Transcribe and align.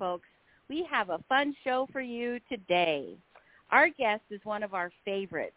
folks. 0.00 0.26
We 0.70 0.86
have 0.90 1.10
a 1.10 1.22
fun 1.28 1.54
show 1.62 1.86
for 1.92 2.00
you 2.00 2.40
today. 2.48 3.16
Our 3.70 3.90
guest 3.90 4.22
is 4.30 4.40
one 4.44 4.62
of 4.62 4.72
our 4.72 4.90
favorites. 5.04 5.52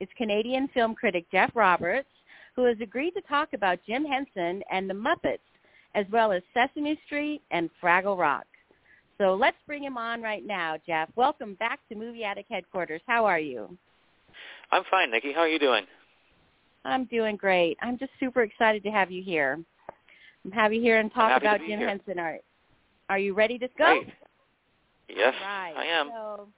It's 0.00 0.10
Canadian 0.16 0.66
film 0.68 0.94
critic 0.94 1.26
Geoff 1.30 1.50
Roberts, 1.54 2.08
who 2.56 2.64
has 2.64 2.78
agreed 2.80 3.10
to 3.12 3.20
talk 3.22 3.50
about 3.52 3.78
Jim 3.86 4.04
Henson 4.04 4.62
and 4.72 4.88
the 4.88 4.94
Muppets, 4.94 5.38
as 5.94 6.06
well 6.10 6.32
as 6.32 6.42
Sesame 6.54 6.98
Street 7.04 7.42
and 7.50 7.68
Fraggle 7.82 8.18
Rock. 8.18 8.46
So 9.18 9.34
let's 9.34 9.58
bring 9.66 9.84
him 9.84 9.98
on 9.98 10.22
right 10.22 10.44
now, 10.44 10.78
Geoff. 10.86 11.10
Welcome 11.14 11.54
back 11.54 11.78
to 11.90 11.94
Movie 11.94 12.24
Addict 12.24 12.50
Headquarters. 12.50 13.02
How 13.06 13.26
are 13.26 13.38
you? 13.38 13.76
I'm 14.72 14.84
fine, 14.90 15.10
Nikki. 15.10 15.34
How 15.34 15.40
are 15.40 15.48
you 15.48 15.58
doing? 15.58 15.84
I'm 16.86 17.04
doing 17.04 17.36
great. 17.36 17.76
I'm 17.82 17.98
just 17.98 18.12
super 18.18 18.42
excited 18.42 18.82
to 18.84 18.90
have 18.90 19.10
you 19.10 19.22
here. 19.22 19.60
I'm 20.46 20.50
happy 20.50 20.80
here 20.80 20.98
and 20.98 21.12
talk 21.12 21.38
about 21.40 21.60
Jim 21.60 21.78
here. 21.78 21.88
Henson. 21.88 22.18
Are, 22.18 22.38
are 23.12 23.18
you 23.18 23.34
ready 23.34 23.58
to 23.58 23.68
go? 23.76 24.00
Yes, 25.06 25.34
Right. 25.42 25.74
I 25.76 25.84
am. 25.84 26.08
So, 26.08 26.48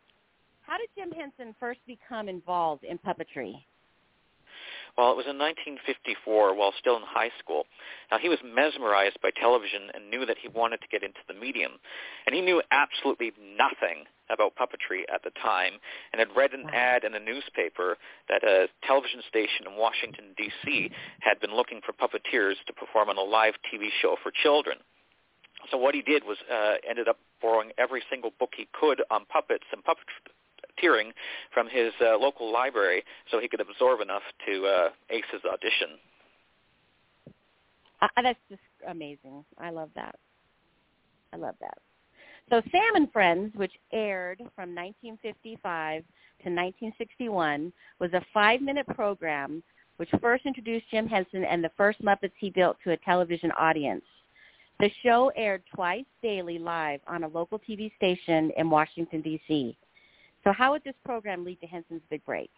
how 0.63 0.79
did 0.79 0.89
Jim 0.97 1.11
Henson 1.11 1.53
first 1.59 1.81
become 1.85 2.29
involved 2.29 2.85
in 2.85 2.97
puppetry? 2.99 3.65
Well, 4.97 5.11
it 5.11 5.17
was 5.17 5.27
in 5.27 5.37
1954 5.37 6.55
while 6.55 6.73
still 6.79 6.95
in 6.95 7.03
high 7.03 7.33
school. 7.41 7.67
Now, 8.13 8.19
he 8.19 8.29
was 8.29 8.39
mesmerized 8.45 9.19
by 9.21 9.31
television 9.35 9.91
and 9.93 10.09
knew 10.09 10.25
that 10.27 10.37
he 10.41 10.47
wanted 10.47 10.81
to 10.83 10.87
get 10.87 11.03
into 11.03 11.19
the 11.27 11.35
medium. 11.35 11.73
And 12.27 12.37
he 12.37 12.41
knew 12.41 12.63
absolutely 12.71 13.33
nothing 13.59 14.07
about 14.31 14.55
puppetry 14.55 15.03
at 15.13 15.25
the 15.25 15.35
time 15.43 15.73
and 16.13 16.21
had 16.21 16.29
read 16.37 16.53
an 16.53 16.71
ad 16.73 17.03
in 17.03 17.17
a 17.17 17.19
newspaper 17.19 17.99
that 18.29 18.45
a 18.45 18.69
television 18.87 19.23
station 19.29 19.67
in 19.67 19.77
Washington, 19.77 20.27
D.C. 20.37 20.93
had 21.19 21.41
been 21.41 21.57
looking 21.57 21.81
for 21.85 21.93
puppeteers 21.93 22.55
to 22.69 22.73
perform 22.73 23.09
on 23.11 23.19
a 23.19 23.23
live 23.27 23.55
TV 23.67 23.89
show 24.01 24.15
for 24.23 24.31
children. 24.31 24.79
So 25.71 25.77
what 25.77 25.95
he 25.95 26.03
did 26.03 26.25
was 26.25 26.39
uh, 26.53 26.75
ended 26.89 27.09
up 27.09 27.19
borrowing 27.41 27.71
every 27.79 28.03
single 28.11 28.33
book 28.39 28.51
he 28.57 28.69
could 28.79 29.03
on 29.11 29.25
puppets 29.27 29.65
and 29.73 29.83
puppeteering 29.85 31.13
from 31.53 31.69
his 31.69 31.93
uh, 32.01 32.17
local 32.19 32.53
library 32.53 33.05
so 33.31 33.39
he 33.39 33.49
could 33.49 33.61
absorb 33.61 34.01
enough 34.01 34.23
to 34.47 34.67
uh, 34.67 34.89
ace 35.11 35.25
his 35.33 35.43
audition. 35.45 35.99
Uh, 38.01 38.09
that's 38.23 38.39
just 38.51 38.61
amazing. 38.89 39.45
I 39.59 39.71
love 39.71 39.91
that. 39.95 40.17
I 41.33 41.37
love 41.37 41.55
that. 41.61 41.79
So 42.51 42.61
Sam 42.71 42.97
and 42.97 43.11
Friends, 43.11 43.53
which 43.57 43.73
aired 43.93 44.39
from 44.55 44.75
1955 44.75 46.03
to 46.03 46.51
1961, 46.51 47.73
was 47.99 48.13
a 48.13 48.23
five-minute 48.35 48.87
program 48.89 49.63
which 49.97 50.11
first 50.21 50.45
introduced 50.45 50.87
Jim 50.91 51.07
Henson 51.07 51.45
and 51.45 51.63
the 51.63 51.71
first 51.77 52.03
Muppets 52.03 52.33
he 52.39 52.51
built 52.51 52.77
to 52.85 52.91
a 52.91 52.97
television 52.99 53.51
audience. 53.53 54.05
The 54.81 54.91
show 55.03 55.31
aired 55.37 55.63
twice 55.75 56.05
daily 56.23 56.59
live 56.59 57.01
on 57.07 57.25
a 57.25 57.29
local 57.29 57.59
TV 57.59 57.95
station 57.97 58.51
in 58.57 58.71
Washington, 58.71 59.21
D.C. 59.21 59.77
So 60.43 60.53
how 60.53 60.73
would 60.73 60.85
this 60.85 60.95
program 61.05 61.45
lead 61.45 61.61
to 61.61 61.67
Henson's 61.67 62.03
big 62.11 62.25
break? 62.25 62.51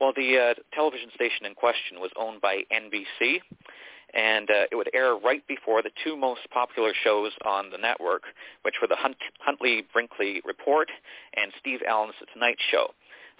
Well, 0.00 0.12
the 0.16 0.38
uh, 0.38 0.62
television 0.74 1.10
station 1.14 1.46
in 1.46 1.54
question 1.54 2.00
was 2.00 2.10
owned 2.18 2.40
by 2.40 2.62
NBC, 2.72 3.40
and 4.14 4.50
uh, 4.50 4.64
it 4.70 4.74
would 4.74 4.90
air 4.94 5.14
right 5.16 5.46
before 5.46 5.82
the 5.82 5.90
two 6.04 6.16
most 6.16 6.40
popular 6.50 6.92
shows 7.04 7.32
on 7.44 7.70
the 7.70 7.78
network, 7.78 8.24
which 8.62 8.74
were 8.80 8.88
the 8.88 8.96
Hunt- 8.96 9.16
Huntley-Brinkley 9.40 10.42
Report 10.44 10.90
and 11.34 11.52
Steve 11.60 11.80
Allen's 11.86 12.14
The 12.20 12.26
Tonight 12.32 12.58
Show. 12.70 12.88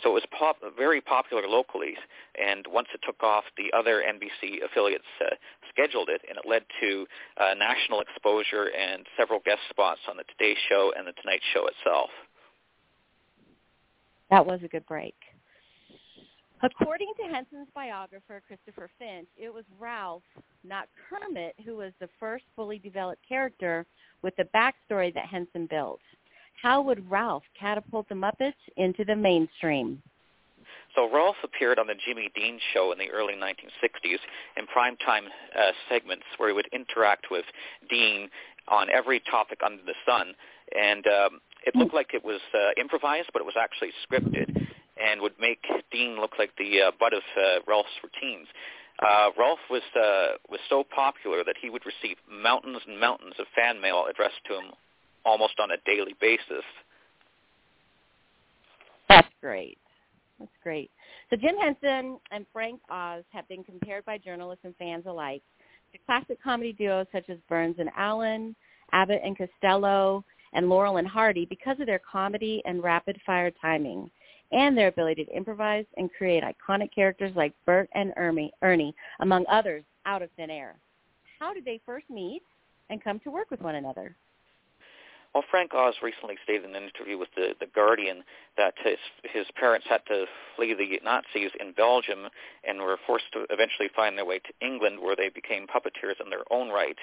So 0.03 0.11
it 0.11 0.15
was 0.15 0.27
pop- 0.37 0.61
very 0.77 1.01
popular 1.01 1.47
locally, 1.47 1.95
and 2.41 2.67
once 2.69 2.89
it 2.95 3.01
took 3.05 3.23
off, 3.23 3.45
the 3.57 3.73
other 3.77 4.03
NBC 4.03 4.65
affiliates 4.65 5.05
uh, 5.21 5.35
scheduled 5.71 6.09
it, 6.09 6.23
and 6.29 6.39
it 6.39 6.45
led 6.49 6.63
to 6.81 7.07
uh, 7.37 7.55
national 7.55 8.01
exposure 8.01 8.71
and 8.71 9.07
several 9.17 9.41
guest 9.45 9.61
spots 9.71 10.01
on 10.09 10.17
the 10.17 10.25
Today 10.25 10.57
Show 10.69 10.93
and 10.97 11.07
the 11.07 11.13
Tonight 11.23 11.41
Show 11.53 11.67
itself. 11.67 12.11
That 14.31 14.47
was 14.47 14.61
a 14.65 14.69
good 14.69 14.87
break. 14.87 15.15
According 16.65 17.13
to 17.19 17.25
Henson's 17.25 17.67
biographer, 17.75 18.41
Christopher 18.47 18.89
Finch, 18.97 19.27
it 19.37 19.53
was 19.53 19.65
Rowlf, 19.81 20.23
not 20.63 20.89
Kermit, 21.11 21.57
who 21.65 21.77
was 21.77 21.93
the 22.01 22.09
first 22.21 22.45
fully 22.55 22.79
developed 22.79 23.21
character 23.29 23.85
with 24.23 24.35
the 24.37 24.47
backstory 24.55 25.13
that 25.13 25.27
Henson 25.27 25.67
built. 25.69 26.01
How 26.62 26.81
would 26.81 27.11
Rowlf 27.11 27.43
catapult 27.59 28.09
the 28.09 28.15
Muppets 28.15 28.55
into 28.77 29.05
the 29.05 29.17
mainstream? 29.17 30.00
So 30.95 31.11
Rowlf 31.11 31.34
appeared 31.43 31.81
on 31.81 31.89
the 31.89 31.97
Jimmy 32.06 32.31
Dean 32.37 32.61
show 32.73 32.93
in 32.93 32.99
the 32.99 33.11
early 33.11 33.34
1960s 33.34 34.19
in 34.56 34.67
primetime 34.69 35.27
uh, 35.59 35.73
segments 35.89 36.23
where 36.37 36.50
he 36.50 36.55
would 36.55 36.69
interact 36.73 37.33
with 37.33 37.45
Dean 37.91 38.31
on 38.69 38.87
every 38.95 39.19
topic 39.28 39.59
under 39.67 39.83
the 39.83 39.95
sun. 40.06 40.34
And 40.78 41.05
um, 41.09 41.41
it 41.67 41.75
looked 41.75 41.95
like 41.95 42.15
it 42.15 42.25
was 42.25 42.41
uh, 42.55 42.81
improvised, 42.81 43.31
but 43.33 43.43
it 43.43 43.44
was 43.44 43.56
actually 43.61 43.91
scripted 44.06 44.55
and 45.03 45.21
would 45.21 45.34
make 45.41 45.65
Dean 45.91 46.21
look 46.21 46.34
like 46.39 46.53
the 46.59 46.81
uh, 46.81 46.91
butt 47.00 47.12
of 47.12 47.23
uh, 47.37 47.59
routines. 47.67 48.47
Uh, 49.00 49.31
Rowlf 49.37 49.59
was 49.69 49.83
uh, 49.97 50.39
was 50.49 50.61
so 50.69 50.84
popular 50.84 51.43
that 51.43 51.56
he 51.61 51.71
would 51.71 51.83
receive 51.84 52.19
mountains 52.31 52.83
and 52.87 53.00
mountains 53.00 53.34
of 53.41 53.47
fan 53.56 53.81
mail 53.81 54.05
addressed 54.09 54.44
to 54.47 54.55
him 54.55 54.73
almost 55.25 55.55
on 55.60 55.71
a 55.71 55.77
daily 55.87 56.15
basis. 56.21 56.65
That's 59.09 59.28
great. 59.41 59.78
That's 60.38 60.50
great. 60.62 60.91
So 61.31 61.37
Jim 61.37 61.56
Henson 61.56 62.19
and 62.31 62.47
Frank 62.53 62.81
Oz 62.91 63.25
have 63.31 63.47
been 63.49 63.62
compared 63.62 64.05
by 64.05 64.19
journalists 64.19 64.65
and 64.65 64.75
fans 64.77 65.05
alike 65.06 65.43
to 65.93 65.99
classic 66.06 66.43
comedy 66.43 66.72
duos 66.72 67.06
such 67.12 67.28
as 67.28 67.38
Burns 67.49 67.77
and 67.78 67.91
Allen, 67.97 68.56
Abbott 68.93 69.21
and 69.25 69.37
Costello, 69.37 70.25
and 70.53 70.69
Laurel 70.69 70.97
and 70.99 71.06
Hardy 71.09 71.47
because 71.47 71.78
of 71.81 71.87
their 71.87 72.00
comedy 72.00 72.62
and 72.65 72.82
rapid-fire 72.82 73.53
timing 73.61 74.11
and 74.50 74.77
their 74.77 74.88
ability 74.88 75.25
to 75.25 75.37
improvise 75.37 75.87
and 75.97 76.12
create 76.12 76.43
iconic 76.43 76.93
characters 76.94 77.32
like 77.34 77.55
Bert 77.65 77.88
and 77.94 78.12
Ernie, 78.16 78.94
among 79.21 79.47
others, 79.50 79.84
out 80.05 80.23
of 80.23 80.29
thin 80.37 80.50
air. 80.50 80.75
How 81.38 81.55
did 81.55 81.64
they 81.64 81.81
first 81.87 82.08
meet 82.11 82.43
and 82.91 83.02
come 83.02 83.19
to 83.20 83.31
work 83.31 83.50
with 83.50 83.62
one 83.62 83.76
another? 83.76 84.14
Well, 85.34 85.44
Frank 85.50 85.73
Oz 85.73 85.94
recently 86.02 86.37
stated 86.44 86.69
in 86.69 86.76
an 86.76 86.82
interview 86.82 87.17
with 87.17 87.31
the, 87.34 87.55
the 87.58 87.67
Guardian 87.67 88.23
that 88.58 88.75
his, 88.76 88.99
his 89.25 89.46
parents 89.58 89.87
had 89.88 90.05
to 90.08 90.26
flee 90.55 90.75
the 90.75 91.00
Nazis 91.02 91.52
in 91.58 91.73
Belgium 91.73 92.29
and 92.69 92.81
were 92.81 92.99
forced 93.06 93.32
to 93.32 93.46
eventually 93.49 93.88
find 93.96 94.19
their 94.19 94.26
way 94.26 94.40
to 94.40 94.52
England 94.61 95.00
where 95.00 95.17
they 95.17 95.31
became 95.31 95.67
puppeteers 95.67 96.20
in 96.23 96.29
their 96.29 96.44
own 96.50 96.69
right. 96.69 96.99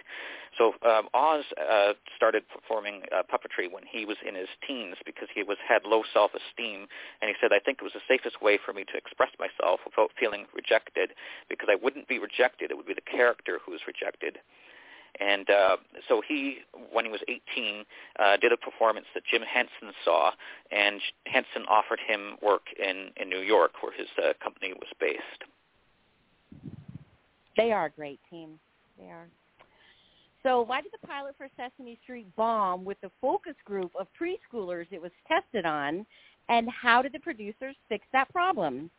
So 0.60 0.76
um, 0.86 1.10
Oz 1.16 1.44
uh, 1.58 1.94
started 2.16 2.44
performing 2.54 3.02
uh, 3.12 3.24
puppetry 3.26 3.66
when 3.66 3.84
he 3.90 4.06
was 4.06 4.18
in 4.22 4.36
his 4.36 4.50
teens 4.62 4.98
because 5.08 5.30
he 5.34 5.42
was 5.42 5.58
had 5.68 5.82
low 5.84 6.04
self-esteem. 6.14 6.86
And 7.22 7.30
he 7.30 7.36
said, 7.42 7.50
I 7.52 7.58
think 7.58 7.80
it 7.82 7.84
was 7.84 7.94
the 7.94 8.06
safest 8.08 8.44
way 8.44 8.60
for 8.64 8.74
me 8.74 8.86
to 8.94 8.96
express 8.96 9.32
myself 9.40 9.80
without 9.86 10.12
feeling 10.20 10.46
rejected 10.54 11.18
because 11.50 11.70
I 11.72 11.82
wouldn't 11.82 12.08
be 12.08 12.20
rejected. 12.20 12.70
It 12.70 12.78
would 12.78 12.86
be 12.86 12.94
the 12.94 13.02
character 13.02 13.58
who 13.66 13.72
was 13.72 13.82
rejected. 13.88 14.38
And 15.20 15.50
uh, 15.50 15.78
so 16.08 16.22
he, 16.28 16.60
when 16.92 17.06
he 17.06 17.12
was 17.12 17.22
18, 17.28 17.84
uh, 18.20 18.38
did 18.38 18.52
a 18.52 18.58
performance 18.58 19.06
that 19.14 19.24
Jim 19.30 19.42
Henson 19.42 19.94
saw, 20.06 20.32
and 20.72 21.02
Henson 21.26 21.64
offered 21.70 22.00
him 22.06 22.38
work 22.42 22.64
in, 22.78 23.10
in 23.18 23.30
New 23.30 23.42
York, 23.42 23.72
where 23.82 23.92
his 23.92 24.08
uh, 24.18 24.34
company 24.44 24.74
was 24.74 24.90
based. 25.00 25.22
They 27.58 27.72
are 27.72 27.86
a 27.86 27.90
great 27.90 28.20
team. 28.30 28.60
They 28.98 29.06
are. 29.06 29.28
So 30.44 30.62
why 30.62 30.82
did 30.82 30.92
the 30.94 31.06
pilot 31.06 31.36
for 31.38 31.50
Sesame 31.58 32.00
Street 32.04 32.28
bomb 32.38 32.86
with 32.86 33.00
the 33.02 33.12
focus 33.20 33.56
group 33.66 33.92
of 34.00 34.08
preschoolers 34.20 34.86
it 34.92 35.02
was 35.02 35.12
tested 35.28 35.66
on, 35.66 36.06
and 36.48 36.70
how 36.70 37.02
did 37.02 37.12
the 37.12 37.20
producers 37.20 37.76
fix 37.90 38.06
that 38.14 38.32
problem? 38.32 38.90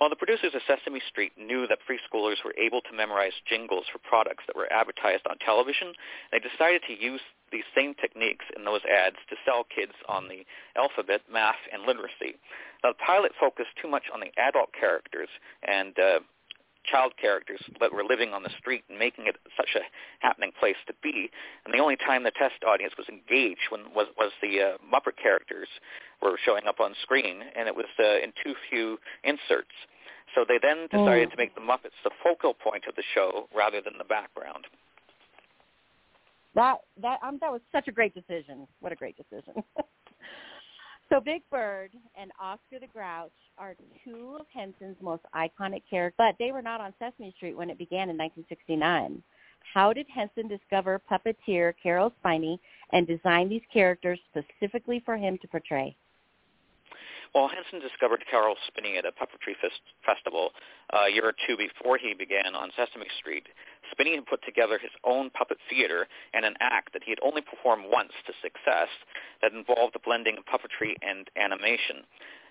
Well, 0.00 0.10
the 0.10 0.16
producers 0.16 0.54
of 0.54 0.62
Sesame 0.66 1.00
Street 1.08 1.32
knew 1.38 1.66
that 1.68 1.78
preschoolers 1.86 2.42
were 2.44 2.54
able 2.58 2.80
to 2.82 2.96
memorize 2.96 3.32
jingles 3.48 3.86
for 3.92 3.98
products 3.98 4.44
that 4.46 4.56
were 4.56 4.70
advertised 4.72 5.26
on 5.28 5.38
television. 5.38 5.94
They 6.32 6.40
decided 6.40 6.82
to 6.88 6.98
use 6.98 7.20
these 7.52 7.64
same 7.74 7.94
techniques 7.94 8.44
in 8.56 8.64
those 8.64 8.82
ads 8.84 9.16
to 9.30 9.36
sell 9.46 9.64
kids 9.64 9.92
on 10.08 10.28
the 10.28 10.44
alphabet, 10.76 11.22
math, 11.30 11.62
and 11.72 11.84
literacy. 11.86 12.34
Now, 12.82 12.90
the 12.90 13.00
pilot 13.06 13.32
focused 13.38 13.78
too 13.80 13.88
much 13.88 14.04
on 14.12 14.20
the 14.20 14.32
adult 14.36 14.70
characters 14.78 15.28
and 15.62 15.96
uh, 15.98 16.18
child 16.84 17.12
characters 17.20 17.60
that 17.80 17.92
were 17.92 18.04
living 18.04 18.32
on 18.32 18.42
the 18.42 18.50
street 18.58 18.84
and 18.88 18.98
making 18.98 19.26
it 19.26 19.36
such 19.56 19.70
a 19.76 19.80
happening 20.20 20.52
place 20.58 20.76
to 20.86 20.94
be. 21.02 21.30
And 21.64 21.74
the 21.74 21.78
only 21.78 21.96
time 21.96 22.24
the 22.24 22.30
test 22.30 22.62
audience 22.66 22.94
was 22.96 23.08
engaged 23.08 23.70
when 23.70 23.92
was 23.94 24.06
was 24.18 24.32
the 24.42 24.60
uh, 24.60 24.76
Muppet 24.84 25.16
characters 25.20 25.68
were 26.22 26.38
showing 26.44 26.66
up 26.66 26.80
on 26.80 26.94
screen, 27.02 27.42
and 27.56 27.68
it 27.68 27.74
was 27.76 27.86
uh, 27.98 28.18
in 28.22 28.32
too 28.42 28.54
few 28.70 28.98
inserts. 29.24 29.74
So 30.34 30.44
they 30.46 30.58
then 30.60 30.88
decided 30.90 31.28
mm. 31.28 31.32
to 31.32 31.36
make 31.36 31.54
the 31.54 31.60
Muppets 31.60 31.96
the 32.02 32.10
focal 32.22 32.54
point 32.54 32.84
of 32.88 32.96
the 32.96 33.04
show 33.14 33.48
rather 33.54 33.80
than 33.80 33.94
the 33.98 34.04
background. 34.04 34.66
That 36.54 36.78
that 37.02 37.18
um, 37.22 37.38
that 37.40 37.50
was 37.50 37.60
such 37.72 37.88
a 37.88 37.92
great 37.92 38.14
decision. 38.14 38.66
What 38.80 38.92
a 38.92 38.96
great 38.96 39.16
decision. 39.16 39.62
So 41.14 41.20
Big 41.20 41.42
Bird 41.48 41.92
and 42.20 42.32
Oscar 42.40 42.80
the 42.80 42.88
Grouch 42.88 43.30
are 43.56 43.76
two 44.04 44.36
of 44.40 44.46
Henson's 44.52 44.96
most 45.00 45.22
iconic 45.32 45.82
characters, 45.88 46.16
but 46.18 46.34
they 46.40 46.50
were 46.50 46.60
not 46.60 46.80
on 46.80 46.92
Sesame 46.98 47.32
Street 47.36 47.56
when 47.56 47.70
it 47.70 47.78
began 47.78 48.10
in 48.10 48.18
1969. 48.18 49.22
How 49.72 49.92
did 49.92 50.08
Henson 50.12 50.48
discover 50.48 51.00
puppeteer 51.08 51.72
Caroll 51.80 52.12
Spinney 52.18 52.58
and 52.90 53.06
design 53.06 53.48
these 53.48 53.62
characters 53.72 54.18
specifically 54.28 55.04
for 55.06 55.16
him 55.16 55.38
to 55.38 55.46
portray? 55.46 55.94
Well, 57.32 57.46
Henson 57.48 57.78
discovered 57.78 58.24
Caroll 58.28 58.56
Spinney 58.66 58.98
at 58.98 59.06
a 59.06 59.12
puppetry 59.12 59.54
fest- 59.60 59.94
festival 60.04 60.50
uh, 60.92 61.06
a 61.08 61.12
year 61.12 61.28
or 61.28 61.34
two 61.46 61.56
before 61.56 61.96
he 61.96 62.14
began 62.14 62.56
on 62.56 62.70
Sesame 62.76 63.06
Street. 63.20 63.46
Spinney 63.90 64.14
had 64.14 64.26
put 64.26 64.44
together 64.44 64.78
his 64.78 64.90
own 65.04 65.30
puppet 65.30 65.58
theater 65.68 66.06
and 66.32 66.44
an 66.44 66.54
act 66.60 66.92
that 66.92 67.02
he 67.04 67.10
had 67.10 67.18
only 67.22 67.42
performed 67.42 67.84
once 67.88 68.12
to 68.26 68.32
success 68.42 68.88
that 69.42 69.52
involved 69.52 69.94
the 69.94 70.04
blending 70.04 70.36
of 70.38 70.44
puppetry 70.44 70.94
and 71.02 71.30
animation. 71.36 72.04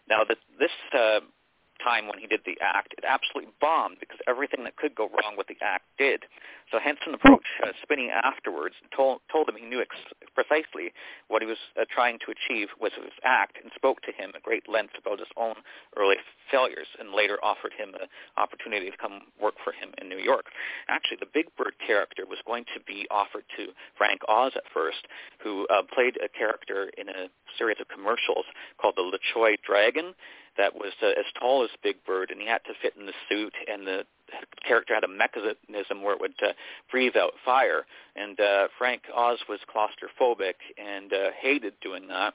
Now, 0.09 0.23
the, 0.23 0.35
this 0.59 0.71
uh, 0.93 1.19
time 1.81 2.07
when 2.07 2.19
he 2.19 2.27
did 2.27 2.41
the 2.45 2.57
act, 2.61 2.93
it 2.97 3.03
absolutely 3.07 3.51
bombed 3.61 3.97
because 3.99 4.19
everything 4.27 4.63
that 4.63 4.75
could 4.75 4.95
go 4.95 5.09
wrong 5.09 5.35
with 5.37 5.47
the 5.47 5.57
act 5.61 5.85
did. 5.97 6.25
So 6.71 6.79
Henson 6.79 7.13
approached 7.13 7.47
uh, 7.63 7.71
Spinney 7.81 8.09
afterwards 8.09 8.75
and 8.81 8.89
told, 8.95 9.21
told 9.31 9.49
him 9.49 9.55
he 9.57 9.65
knew 9.65 9.81
ex- 9.81 10.13
precisely 10.33 10.93
what 11.27 11.41
he 11.41 11.47
was 11.47 11.57
uh, 11.79 11.85
trying 11.89 12.19
to 12.25 12.33
achieve 12.33 12.69
with 12.79 12.93
his 12.93 13.13
act 13.23 13.57
and 13.61 13.71
spoke 13.75 14.01
to 14.01 14.11
him 14.11 14.31
at 14.35 14.43
great 14.43 14.67
length 14.69 14.93
about 14.97 15.19
his 15.19 15.27
own 15.37 15.55
early 15.97 16.15
failures 16.49 16.87
and 16.99 17.13
later 17.13 17.37
offered 17.43 17.73
him 17.77 17.89
an 17.95 18.07
opportunity 18.37 18.89
to 18.89 18.97
come 18.97 19.21
work 19.41 19.55
for 19.63 19.73
him 19.73 19.93
in 20.01 20.09
New 20.09 20.17
York. 20.17 20.45
Actually, 20.89 21.17
the 21.19 21.31
Big 21.33 21.47
Bird 21.57 21.73
character 21.85 22.25
was 22.25 22.39
going 22.45 22.65
to 22.73 22.79
be 22.85 23.07
offered 23.11 23.45
to 23.57 23.67
Frank 23.97 24.21
Oz 24.27 24.53
at 24.55 24.63
first, 24.73 25.07
who 25.43 25.67
uh, 25.67 25.83
played 25.93 26.17
a 26.23 26.29
character 26.29 26.89
in 26.97 27.09
a 27.09 27.29
series 27.57 27.77
of 27.79 27.87
commercials 27.87 28.45
called 28.79 28.95
the 28.97 29.01
La 29.01 29.17
Choy 29.33 29.55
Dragon, 29.65 30.13
that 30.57 30.73
was 30.73 30.93
uh, 31.01 31.07
as 31.07 31.25
tall 31.39 31.63
as 31.63 31.69
Big 31.83 32.03
Bird, 32.05 32.31
and 32.31 32.39
he 32.39 32.47
had 32.47 32.63
to 32.65 32.73
fit 32.81 32.93
in 32.99 33.05
the 33.05 33.13
suit, 33.29 33.53
and 33.71 33.85
the 33.85 34.03
character 34.67 34.93
had 34.93 35.03
a 35.03 35.07
mechanism 35.07 36.01
where 36.01 36.13
it 36.13 36.21
would 36.21 36.35
uh, 36.41 36.53
breathe 36.91 37.15
out 37.15 37.33
fire. 37.43 37.85
And 38.15 38.39
uh, 38.39 38.67
Frank 38.77 39.03
Oz 39.15 39.39
was 39.49 39.59
claustrophobic 39.73 40.55
and 40.77 41.11
uh, 41.13 41.29
hated 41.39 41.73
doing 41.81 42.07
that, 42.07 42.33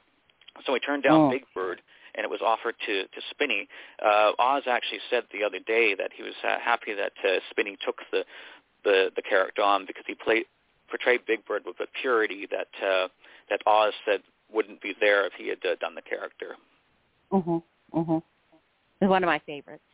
so 0.66 0.74
he 0.74 0.80
turned 0.80 1.02
down 1.02 1.20
oh. 1.20 1.30
Big 1.30 1.44
Bird 1.54 1.80
and 2.14 2.24
it 2.24 2.30
was 2.30 2.40
offered 2.44 2.74
to 2.84 3.02
to 3.04 3.20
Spinney. 3.30 3.68
Uh, 4.04 4.32
Oz 4.38 4.64
actually 4.66 4.98
said 5.08 5.24
the 5.32 5.44
other 5.44 5.60
day 5.60 5.94
that 5.94 6.10
he 6.14 6.22
was 6.22 6.34
uh, 6.44 6.58
happy 6.58 6.92
that 6.94 7.12
uh, 7.24 7.38
Spinney 7.50 7.76
took 7.84 8.00
the 8.10 8.24
the 8.84 9.10
the 9.14 9.22
character 9.22 9.62
on 9.62 9.86
because 9.86 10.04
he 10.06 10.14
played 10.14 10.44
portrayed 10.88 11.20
Big 11.26 11.44
Bird 11.46 11.62
with 11.64 11.78
a 11.80 11.86
purity 12.00 12.46
that 12.50 12.68
uh, 12.84 13.08
that 13.50 13.60
Oz 13.66 13.92
said 14.04 14.20
wouldn't 14.52 14.80
be 14.80 14.94
there 15.00 15.26
if 15.26 15.32
he 15.38 15.48
had 15.48 15.64
uh, 15.64 15.76
done 15.80 15.94
the 15.94 16.02
character. 16.02 16.56
Mhm. 17.32 17.62
Mhm. 17.93 18.23
It's 19.00 19.08
one 19.08 19.23
of 19.23 19.29
my 19.29 19.38
favorites. 19.40 19.85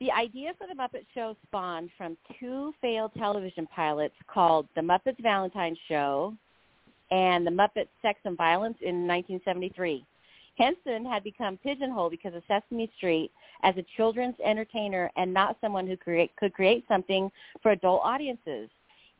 The 0.00 0.10
idea 0.10 0.52
for 0.54 0.66
the 0.66 0.74
Muppet 0.74 1.06
Show 1.14 1.36
spawned 1.46 1.90
from 1.96 2.16
two 2.40 2.74
failed 2.80 3.12
television 3.14 3.68
pilots 3.68 4.16
called 4.26 4.66
The 4.74 4.80
Muppets 4.80 5.20
Valentine 5.20 5.76
Show 5.86 6.36
and 7.12 7.46
The 7.46 7.50
Muppets 7.52 7.88
Sex 8.02 8.18
and 8.24 8.36
Violence 8.36 8.76
in 8.80 9.06
1973. 9.06 10.04
Henson 10.58 11.04
had 11.04 11.22
become 11.22 11.56
pigeonholed 11.56 12.10
because 12.10 12.34
of 12.34 12.42
Sesame 12.48 12.90
Street 12.96 13.30
as 13.62 13.76
a 13.76 13.84
children's 13.96 14.34
entertainer 14.44 15.10
and 15.16 15.32
not 15.32 15.56
someone 15.60 15.86
who 15.86 15.96
create, 15.96 16.34
could 16.36 16.52
create 16.52 16.84
something 16.88 17.30
for 17.62 17.70
adult 17.70 18.02
audiences. 18.04 18.68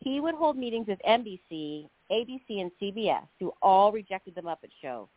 He 0.01 0.21
would 0.21 0.35
hold 0.35 0.57
meetings 0.57 0.89
with 0.89 0.99
NBC, 1.09 1.89
ABC, 2.11 2.61
and 2.61 2.73
CBS, 2.81 3.27
who 3.39 3.53
all 3.63 3.93
rejected 3.93 4.35
the 4.35 4.43
Muppet 4.43 4.71
Show. 4.81 5.09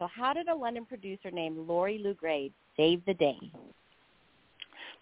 So 0.00 0.08
how 0.08 0.32
did 0.32 0.48
a 0.48 0.54
London 0.54 0.86
producer 0.86 1.30
named 1.30 1.68
Laurie 1.68 2.00
Lew 2.02 2.14
Grade 2.14 2.54
save 2.74 3.04
the 3.04 3.12
day? 3.12 3.36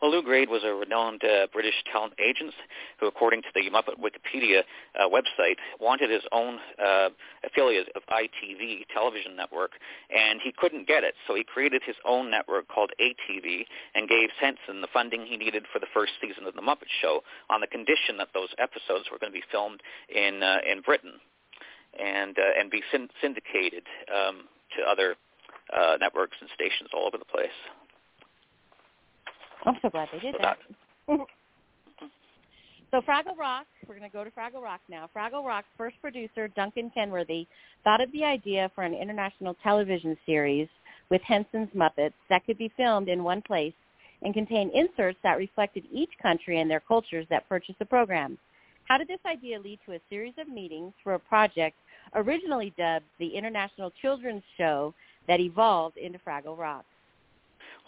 Well, 0.03 0.11
Lew 0.11 0.23
Grade 0.23 0.49
was 0.49 0.62
a 0.65 0.75
renowned 0.75 1.23
uh, 1.23 1.47
British 1.53 1.75
talent 1.93 2.15
agent 2.19 2.53
who, 2.99 3.06
according 3.06 3.43
to 3.43 3.49
the 3.55 3.71
Muppet 3.71 3.99
Wikipedia 3.99 4.62
uh, 4.99 5.09
website, 5.09 5.55
wanted 5.81 6.11
his 6.11 6.23
own 6.33 6.59
uh, 6.85 7.11
affiliate 7.45 7.89
of 7.95 8.03
ITV 8.11 8.87
television 8.93 9.37
network, 9.37 9.73
and 10.11 10.41
he 10.43 10.53
couldn't 10.56 10.89
get 10.89 11.05
it. 11.05 11.15
So 11.29 11.35
he 11.37 11.45
created 11.45 11.83
his 11.87 11.97
own 12.05 12.29
network 12.29 12.67
called 12.67 12.91
ATV 13.00 13.67
and 13.95 14.09
gave 14.09 14.31
Henson 14.41 14.81
the 14.81 14.89
funding 14.93 15.27
he 15.27 15.37
needed 15.37 15.65
for 15.73 15.79
the 15.79 15.91
first 15.95 16.12
season 16.21 16.45
of 16.45 16.55
The 16.55 16.62
Muppet 16.62 16.91
Show 17.00 17.23
on 17.50 17.61
the 17.61 17.69
condition 17.69 18.19
that 18.19 18.29
those 18.35 18.50
episodes 18.59 19.06
were 19.12 19.19
going 19.19 19.33
to 19.33 19.39
be 19.39 19.47
filmed 19.50 19.81
in 20.09 20.43
uh, 20.43 20.59
in 20.69 20.81
Britain 20.81 21.15
and 21.99 22.37
uh, 22.37 22.59
and 22.59 22.69
be 22.69 22.83
syndicated. 22.91 23.85
Um, 24.11 24.49
to 24.76 24.91
other 24.91 25.17
uh, 25.73 25.97
networks 26.00 26.37
and 26.41 26.49
stations 26.55 26.91
all 26.94 27.06
over 27.06 27.19
the 27.19 27.25
place. 27.25 27.56
I'm 29.65 29.76
so 29.82 29.91
glad 29.91 30.09
they 30.12 30.20
did 30.20 30.35
so 30.35 30.43
that. 30.43 30.59
that. 31.09 31.19
so 32.90 33.00
Fraggle 33.00 33.37
Rock, 33.37 33.66
we're 33.87 33.99
going 33.99 34.09
to 34.09 34.12
go 34.12 34.25
to 34.25 34.31
Fraggle 34.31 34.62
Rock 34.62 34.81
now. 34.88 35.09
Fraggle 35.14 35.45
Rock's 35.45 35.69
first 35.76 35.97
producer, 36.00 36.49
Duncan 36.49 36.90
Kenworthy, 36.95 37.47
thought 37.85 38.00
of 38.00 38.11
the 38.12 38.25
idea 38.25 38.71
for 38.75 38.85
an 38.85 38.95
international 38.95 39.57
television 39.62 40.16
series 40.25 40.69
with 41.11 41.23
Henson's 41.23 41.71
Muppets 41.75 42.12
that 42.31 42.45
could 42.47 42.59
be 42.59 42.73
filmed 42.76 43.09
in 43.09 43.25
one 43.25 43.42
place 43.42 43.75
and 44.23 44.35
contain 44.35 44.71
inserts 44.75 45.19
that 45.23 45.38
reflected 45.38 45.85
each 45.92 46.11
country 46.21 46.61
and 46.61 46.71
their 46.71 46.81
cultures 46.81 47.26
that 47.31 47.49
purchased 47.49 47.78
the 47.78 47.85
program. 47.85 48.38
How 48.85 48.99
did 48.99 49.09
this 49.09 49.21
idea 49.26 49.61
lead 49.61 49.78
to 49.87 49.92
a 49.95 50.00
series 50.09 50.35
of 50.38 50.49
meetings 50.49 50.92
for 51.04 51.14
a 51.14 51.19
project 51.19 51.76
originally 52.15 52.73
dubbed 52.77 53.07
the 53.19 53.29
International 53.29 53.93
Children's 54.03 54.43
Show 54.57 54.95
that 55.27 55.41
evolved 55.41 55.97
into 55.97 56.19
Fraggle 56.19 56.59
Rock. 56.59 56.85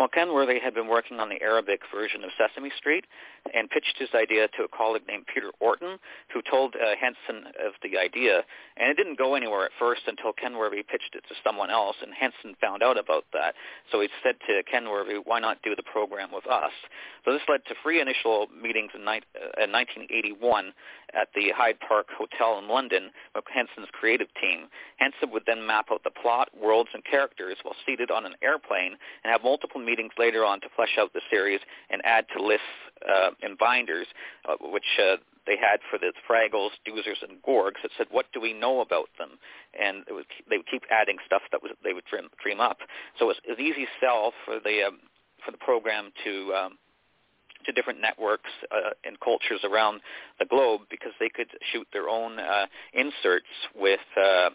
Well, 0.01 0.09
Kenworthy 0.09 0.59
had 0.59 0.73
been 0.73 0.89
working 0.89 1.21
on 1.21 1.29
the 1.29 1.43
Arabic 1.43 1.83
version 1.93 2.25
of 2.25 2.31
Sesame 2.39 2.71
Street 2.79 3.05
and 3.53 3.69
pitched 3.69 3.97
his 3.99 4.09
idea 4.15 4.49
to 4.57 4.65
a 4.65 4.69
colleague 4.69 5.03
named 5.07 5.27
Peter 5.27 5.51
Orton, 5.61 5.99
who 6.33 6.41
told 6.41 6.75
uh, 6.75 6.97
Henson 6.99 7.53
of 7.63 7.75
the 7.83 7.99
idea. 7.99 8.41
And 8.79 8.89
it 8.89 8.97
didn't 8.97 9.19
go 9.19 9.35
anywhere 9.35 9.67
at 9.67 9.73
first 9.79 10.01
until 10.07 10.33
Kenworthy 10.33 10.83
pitched 10.83 11.15
it 11.15 11.25
to 11.29 11.35
someone 11.45 11.69
else, 11.69 11.97
and 12.01 12.15
Henson 12.15 12.57
found 12.63 12.83
out 12.83 12.97
about 12.97 13.27
that. 13.35 13.55
So 13.93 14.01
he 14.01 14.09
said 14.23 14.37
to 14.49 14.63
Kenworthy, 14.63 15.17
why 15.23 15.39
not 15.39 15.61
do 15.63 15.77
the 15.77 15.83
program 15.83 16.31
with 16.33 16.47
us? 16.47 16.73
So 17.27 17.35
this 17.35 17.43
led 17.47 17.67
to 17.67 17.75
three 17.83 18.01
initial 18.01 18.47
meetings 18.57 18.93
in, 18.95 19.05
ni- 19.05 19.21
uh, 19.37 19.61
in 19.63 19.71
1981 19.71 20.73
at 21.15 21.29
the 21.35 21.53
Hyde 21.57 21.79
Park 21.87 22.07
Hotel 22.17 22.59
in 22.59 22.69
London 22.69 23.11
with 23.35 23.45
Henson's 23.53 23.89
creative 23.93 24.29
team. 24.41 24.67
Henson 24.97 25.31
would 25.33 25.45
then 25.47 25.67
map 25.67 25.87
out 25.93 26.05
the 26.05 26.11
plot, 26.11 26.49
worlds, 26.61 26.91
and 26.95 27.05
characters 27.05 27.57
while 27.63 27.77
seated 27.87 28.11
on 28.11 28.27
an 28.27 28.35
airplane 28.43 28.97
and 29.25 29.33
have 29.33 29.43
multiple 29.43 29.81
meetings 29.81 30.13
later 30.19 30.45
on 30.45 30.61
to 30.61 30.69
flesh 30.77 30.97
out 30.99 31.13
the 31.13 31.21
series 31.31 31.61
and 31.91 32.03
add 32.05 32.27
to 32.37 32.43
lists 32.43 32.67
uh, 33.09 33.31
and 33.43 33.59
binders, 33.59 34.07
uh, 34.49 34.55
which 34.61 34.99
uh, 35.03 35.17
they 35.47 35.57
had 35.57 35.81
for 35.91 35.99
the 35.99 36.13
Fraggles, 36.29 36.71
Doozers, 36.87 37.23
and 37.23 37.43
Gorgs 37.43 37.83
that 37.83 37.91
said, 37.97 38.07
what 38.11 38.27
do 38.33 38.41
we 38.41 38.53
know 38.53 38.81
about 38.81 39.09
them? 39.19 39.39
And 39.79 40.05
it 40.09 40.13
would, 40.13 40.27
they 40.49 40.59
would 40.59 40.69
keep 40.71 40.83
adding 40.91 41.17
stuff 41.25 41.43
that 41.53 41.63
was, 41.63 41.73
they 41.83 41.93
would 41.93 42.05
dream, 42.05 42.29
dream 42.43 42.61
up. 42.61 42.79
So 43.19 43.25
it 43.25 43.29
was, 43.29 43.37
was 43.49 43.59
easy 43.59 43.87
sell 44.01 44.33
for 44.45 44.61
the, 44.63 44.85
um, 44.89 44.99
for 45.45 45.51
the 45.51 45.59
program 45.59 46.13
to 46.25 46.53
um, 46.55 46.79
to 47.67 47.73
different 47.73 48.01
networks 48.01 48.51
uh, 48.71 48.91
and 49.05 49.19
cultures 49.21 49.61
around 49.65 50.01
the 50.39 50.47
globe 50.47 50.83
because 50.91 51.13
they 51.21 51.29
could 51.29 51.49
shoot 51.73 51.87
their 51.93 52.09
own 52.09 52.39
uh, 52.39 52.67
inserts 52.93 53.47
with 53.75 54.01
uh, 54.17 54.51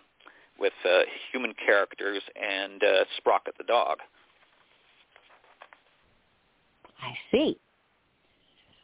with 0.60 0.74
uh, 0.86 1.02
human 1.32 1.54
characters 1.66 2.22
and 2.36 2.82
uh, 2.84 3.04
Sprocket 3.18 3.56
the 3.58 3.64
dog. 3.66 3.98
I 7.02 7.14
see. 7.32 7.58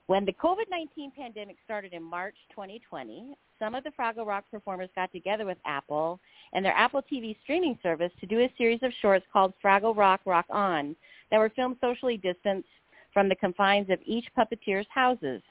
When 0.07 0.25
the 0.25 0.33
COVID-19 0.33 1.15
pandemic 1.15 1.55
started 1.63 1.93
in 1.93 2.03
March 2.03 2.35
2020, 2.49 3.33
some 3.59 3.75
of 3.75 3.85
the 3.85 3.91
Fraggle 3.91 4.25
Rock 4.25 4.43
performers 4.51 4.89
got 4.93 5.09
together 5.13 5.45
with 5.45 5.57
Apple 5.65 6.19
and 6.51 6.65
their 6.65 6.75
Apple 6.75 7.01
TV 7.09 7.37
streaming 7.43 7.79
service 7.81 8.11
to 8.19 8.25
do 8.25 8.41
a 8.41 8.53
series 8.57 8.79
of 8.83 8.91
shorts 9.01 9.25
called 9.31 9.53
Fraggle 9.63 9.95
Rock 9.95 10.19
Rock 10.25 10.45
On 10.49 10.97
that 11.29 11.37
were 11.37 11.49
filmed 11.55 11.77
socially 11.79 12.17
distanced 12.17 12.67
from 13.13 13.29
the 13.29 13.35
confines 13.35 13.89
of 13.89 13.99
each 14.05 14.25
puppeteer's 14.37 14.87
houses. 14.89 15.41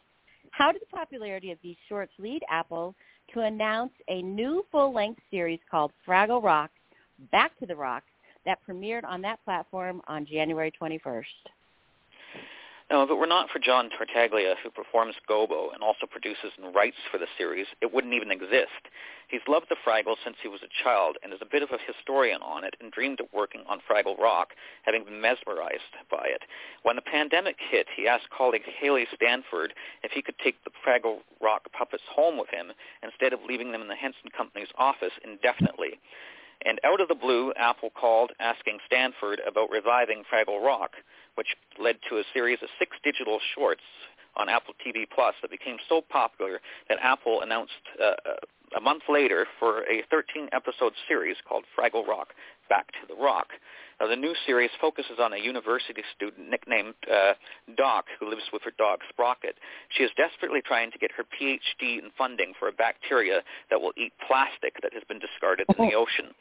How 0.51 0.73
did 0.73 0.83
the 0.83 0.97
popularity 0.97 1.53
of 1.53 1.59
these 1.63 1.77
shorts 1.89 2.13
lead 2.19 2.43
Apple 2.49 2.95
to 3.35 3.41
announce 3.41 3.93
a 4.09 4.23
new 4.23 4.65
full-length 4.73 5.21
series 5.31 5.61
called 5.71 5.93
Fraggle 6.07 6.43
Rock, 6.43 6.71
Back 7.31 7.57
to 7.59 7.67
the 7.67 7.77
Rock, 7.77 8.03
that 8.45 8.59
premiered 8.69 9.05
on 9.05 9.21
that 9.23 9.45
platform 9.45 10.03
on 10.09 10.27
January 10.27 10.73
21st? 10.81 11.25
Now, 12.91 13.05
if 13.05 13.11
it 13.11 13.15
were 13.15 13.27
not 13.27 13.51
for 13.51 13.61
John 13.61 13.89
Tartaglia, 13.89 14.57
who 14.65 14.69
performs 14.69 15.15
Gobo 15.31 15.73
and 15.73 15.81
also 15.81 16.07
produces 16.11 16.51
and 16.59 16.75
writes 16.75 16.97
for 17.09 17.19
the 17.19 17.29
series, 17.39 17.69
it 17.81 17.95
wouldn't 17.95 18.15
even 18.15 18.33
exist. 18.33 18.91
He's 19.29 19.47
loved 19.47 19.67
the 19.71 19.77
Fraggle 19.87 20.17
since 20.25 20.35
he 20.43 20.49
was 20.49 20.63
a 20.65 20.83
child 20.83 21.17
and 21.23 21.33
is 21.33 21.39
a 21.41 21.47
bit 21.47 21.63
of 21.63 21.71
a 21.71 21.79
historian 21.79 22.43
on 22.43 22.65
it 22.65 22.75
and 22.81 22.91
dreamed 22.91 23.21
of 23.21 23.27
working 23.33 23.63
on 23.69 23.79
Fraggle 23.89 24.19
Rock, 24.19 24.55
having 24.83 25.05
been 25.05 25.21
mesmerized 25.21 25.95
by 26.11 26.27
it. 26.27 26.43
When 26.83 26.97
the 26.97 27.03
pandemic 27.03 27.59
hit, 27.71 27.87
he 27.95 28.09
asked 28.09 28.29
colleague 28.37 28.67
Halle 28.81 29.07
Stanford 29.15 29.73
if 30.03 30.11
he 30.11 30.21
could 30.21 30.39
take 30.43 30.57
the 30.65 30.73
Fraggle 30.85 31.19
Rock 31.41 31.71
puppets 31.71 32.03
home 32.11 32.39
with 32.39 32.51
him 32.51 32.73
instead 33.05 33.33
of 33.33 33.45
leaving 33.47 33.71
them 33.71 33.83
in 33.83 33.89
the 33.89 33.95
Henson 33.95 34.35
Company's 34.37 34.75
office 34.77 35.15
indefinitely. 35.23 36.01
And 36.67 36.81
out 36.85 37.01
of 37.01 37.07
the 37.07 37.15
blue, 37.15 37.53
Apple 37.55 37.91
called 37.91 38.33
asking 38.41 38.79
Stanford 38.85 39.41
about 39.47 39.71
reviving 39.71 40.25
Fraggle 40.27 40.61
Rock 40.61 40.97
which 41.35 41.57
led 41.79 41.97
to 42.09 42.19
a 42.19 42.25
series 42.33 42.59
of 42.63 42.69
six 42.79 42.97
digital 43.03 43.39
shorts 43.55 43.83
on 44.37 44.49
Apple 44.49 44.75
TV 44.85 45.05
Plus 45.13 45.35
that 45.43 45.51
became 45.51 45.77
so 45.89 46.01
popular 46.01 46.61
that 46.89 46.99
Apple 47.03 47.43
announced 47.43 47.73
uh, 48.03 48.15
a 48.77 48.81
month 48.81 49.03
later 49.09 49.47
for 49.59 49.83
a 49.83 50.03
13-episode 50.13 50.93
series 51.09 51.37
called 51.49 51.65
Fraggle 51.77 52.07
Rock 52.07 52.29
Back 52.69 52.87
to 52.93 53.07
the 53.09 53.21
Rock. 53.21 53.49
Now, 54.01 54.07
the 54.07 54.17
new 54.17 54.35
series 54.47 54.71
focuses 54.81 55.19
on 55.19 55.33
a 55.33 55.37
university 55.37 56.03
student 56.15 56.49
nicknamed 56.49 56.95
uh, 57.13 57.35
Doc 57.77 58.07
who 58.19 58.31
lives 58.31 58.45
with 58.53 58.63
her 58.63 58.73
dog 58.79 59.01
Sprocket. 59.09 59.57
She 59.91 60.05
is 60.05 60.11
desperately 60.17 60.63
trying 60.65 60.91
to 60.93 60.99
get 60.99 61.11
her 61.13 61.25
PhD 61.25 61.99
in 61.99 62.11
funding 62.17 62.53
for 62.59 62.69
a 62.69 62.73
bacteria 62.73 63.43
that 63.71 63.81
will 63.81 63.93
eat 63.97 64.13
plastic 64.27 64.81
that 64.83 64.95
has 64.95 65.03
been 65.09 65.19
discarded 65.19 65.67
in 65.77 65.89
the 65.89 65.95
ocean. 65.95 66.33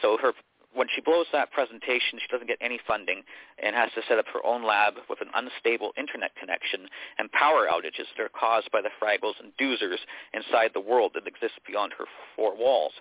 So 0.00 0.16
her 0.22 0.32
when 0.74 0.88
she 0.94 1.00
blows 1.00 1.26
that 1.32 1.52
presentation, 1.52 2.18
she 2.18 2.30
doesn't 2.30 2.48
get 2.48 2.58
any 2.60 2.80
funding 2.86 3.22
and 3.62 3.74
has 3.74 3.90
to 3.94 4.02
set 4.08 4.18
up 4.18 4.26
her 4.32 4.44
own 4.44 4.66
lab 4.66 4.94
with 5.08 5.20
an 5.20 5.30
unstable 5.34 5.92
internet 5.96 6.34
connection 6.36 6.88
and 7.18 7.30
power 7.32 7.66
outages 7.70 8.10
that 8.16 8.22
are 8.22 8.28
caused 8.28 8.70
by 8.72 8.82
the 8.82 8.90
Fraggles 9.00 9.38
and 9.42 9.56
Doozers 9.56 10.02
inside 10.34 10.70
the 10.74 10.80
world 10.80 11.12
that 11.14 11.26
exists 11.26 11.58
beyond 11.66 11.92
her 11.96 12.06
four 12.36 12.56
walls. 12.56 12.92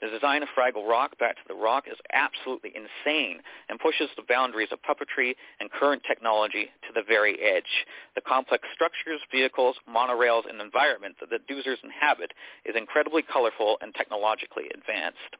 The 0.00 0.08
design 0.08 0.42
of 0.42 0.48
Fraggle 0.56 0.88
Rock, 0.88 1.18
Back 1.18 1.36
to 1.36 1.42
the 1.46 1.54
Rock, 1.54 1.84
is 1.86 1.98
absolutely 2.12 2.72
insane 2.74 3.40
and 3.68 3.78
pushes 3.78 4.08
the 4.16 4.24
boundaries 4.26 4.72
of 4.72 4.80
puppetry 4.82 5.36
and 5.60 5.70
current 5.70 6.02
technology 6.08 6.70
to 6.88 6.92
the 6.94 7.02
very 7.06 7.38
edge. 7.40 7.86
The 8.14 8.22
complex 8.22 8.66
structures, 8.72 9.20
vehicles, 9.30 9.76
monorails, 9.88 10.48
and 10.48 10.60
environment 10.60 11.16
that 11.20 11.28
the 11.28 11.38
Doozers 11.52 11.84
inhabit 11.84 12.32
is 12.64 12.76
incredibly 12.76 13.22
colorful 13.22 13.76
and 13.82 13.94
technologically 13.94 14.70
advanced. 14.74 15.36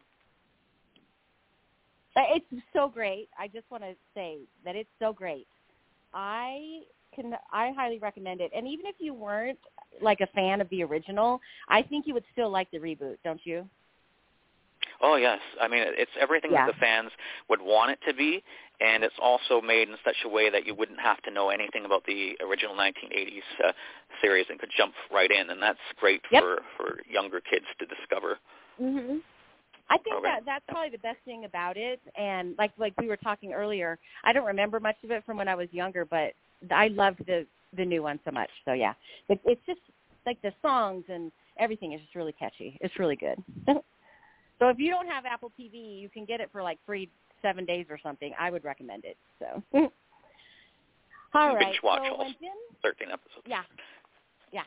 It's 2.30 2.62
so 2.72 2.88
great. 2.88 3.28
I 3.38 3.48
just 3.48 3.68
want 3.70 3.82
to 3.82 3.94
say 4.14 4.38
that 4.64 4.76
it's 4.76 4.88
so 5.00 5.12
great. 5.12 5.46
I 6.14 6.82
can 7.14 7.34
I 7.52 7.72
highly 7.76 7.98
recommend 7.98 8.40
it. 8.40 8.52
And 8.54 8.66
even 8.68 8.86
if 8.86 8.94
you 8.98 9.14
weren't 9.14 9.58
like 10.00 10.20
a 10.20 10.28
fan 10.28 10.60
of 10.60 10.68
the 10.70 10.84
original, 10.84 11.40
I 11.68 11.82
think 11.82 12.06
you 12.06 12.14
would 12.14 12.24
still 12.32 12.50
like 12.50 12.70
the 12.70 12.78
reboot, 12.78 13.16
don't 13.24 13.40
you? 13.44 13.68
Oh 15.02 15.16
yes, 15.16 15.40
I 15.60 15.66
mean 15.66 15.82
it's 15.84 16.10
everything 16.20 16.52
yeah. 16.52 16.66
that 16.66 16.74
the 16.74 16.78
fans 16.78 17.10
would 17.48 17.60
want 17.60 17.90
it 17.90 17.98
to 18.06 18.14
be, 18.14 18.42
and 18.80 19.02
it's 19.02 19.14
also 19.20 19.60
made 19.60 19.88
in 19.88 19.96
such 20.04 20.16
a 20.24 20.28
way 20.28 20.50
that 20.50 20.66
you 20.66 20.74
wouldn't 20.74 21.00
have 21.00 21.20
to 21.22 21.30
know 21.30 21.48
anything 21.48 21.84
about 21.84 22.04
the 22.06 22.36
original 22.46 22.76
1980s 22.76 23.40
uh, 23.66 23.72
series 24.22 24.46
and 24.50 24.58
could 24.58 24.70
jump 24.76 24.94
right 25.12 25.30
in, 25.30 25.50
and 25.50 25.60
that's 25.60 25.78
great 25.98 26.20
yep. 26.30 26.42
for 26.42 26.58
for 26.76 26.98
younger 27.08 27.40
kids 27.40 27.64
to 27.78 27.86
discover. 27.86 28.38
Mhm. 28.80 29.20
I 29.90 29.98
think 29.98 30.22
that 30.22 30.42
that's 30.46 30.64
probably 30.68 30.90
the 30.90 30.98
best 30.98 31.18
thing 31.24 31.44
about 31.44 31.76
it. 31.76 32.00
And 32.16 32.54
like 32.56 32.70
like 32.78 32.94
we 32.98 33.08
were 33.08 33.16
talking 33.16 33.52
earlier, 33.52 33.98
I 34.24 34.32
don't 34.32 34.46
remember 34.46 34.78
much 34.78 34.96
of 35.02 35.10
it 35.10 35.24
from 35.26 35.36
when 35.36 35.48
I 35.48 35.56
was 35.56 35.68
younger, 35.72 36.04
but 36.04 36.32
I 36.70 36.88
loved 36.88 37.26
the 37.26 37.44
the 37.76 37.84
new 37.84 38.02
one 38.02 38.20
so 38.24 38.30
much. 38.30 38.50
So 38.64 38.72
yeah, 38.72 38.94
it, 39.28 39.40
it's 39.44 39.60
just 39.66 39.80
like 40.26 40.40
the 40.42 40.52
songs 40.62 41.04
and 41.08 41.32
everything 41.58 41.92
is 41.92 42.00
just 42.00 42.14
really 42.14 42.32
catchy. 42.32 42.78
It's 42.80 42.98
really 43.00 43.16
good. 43.16 43.42
so 43.66 44.68
if 44.68 44.78
you 44.78 44.90
don't 44.90 45.08
have 45.08 45.26
Apple 45.26 45.50
TV, 45.58 46.00
you 46.00 46.08
can 46.08 46.24
get 46.24 46.40
it 46.40 46.50
for 46.52 46.62
like 46.62 46.78
free 46.86 47.10
seven 47.42 47.64
days 47.64 47.86
or 47.90 47.98
something. 48.00 48.32
I 48.38 48.50
would 48.50 48.64
recommend 48.64 49.04
it. 49.04 49.16
So. 49.40 49.62
All 51.34 51.54
right. 51.54 51.76
watch 51.82 52.02
so 52.08 52.18
when 52.18 52.28
Jim, 52.40 52.50
thirteen 52.82 53.08
episodes. 53.08 53.46
Yeah, 53.46 53.62
yeah. 54.52 54.62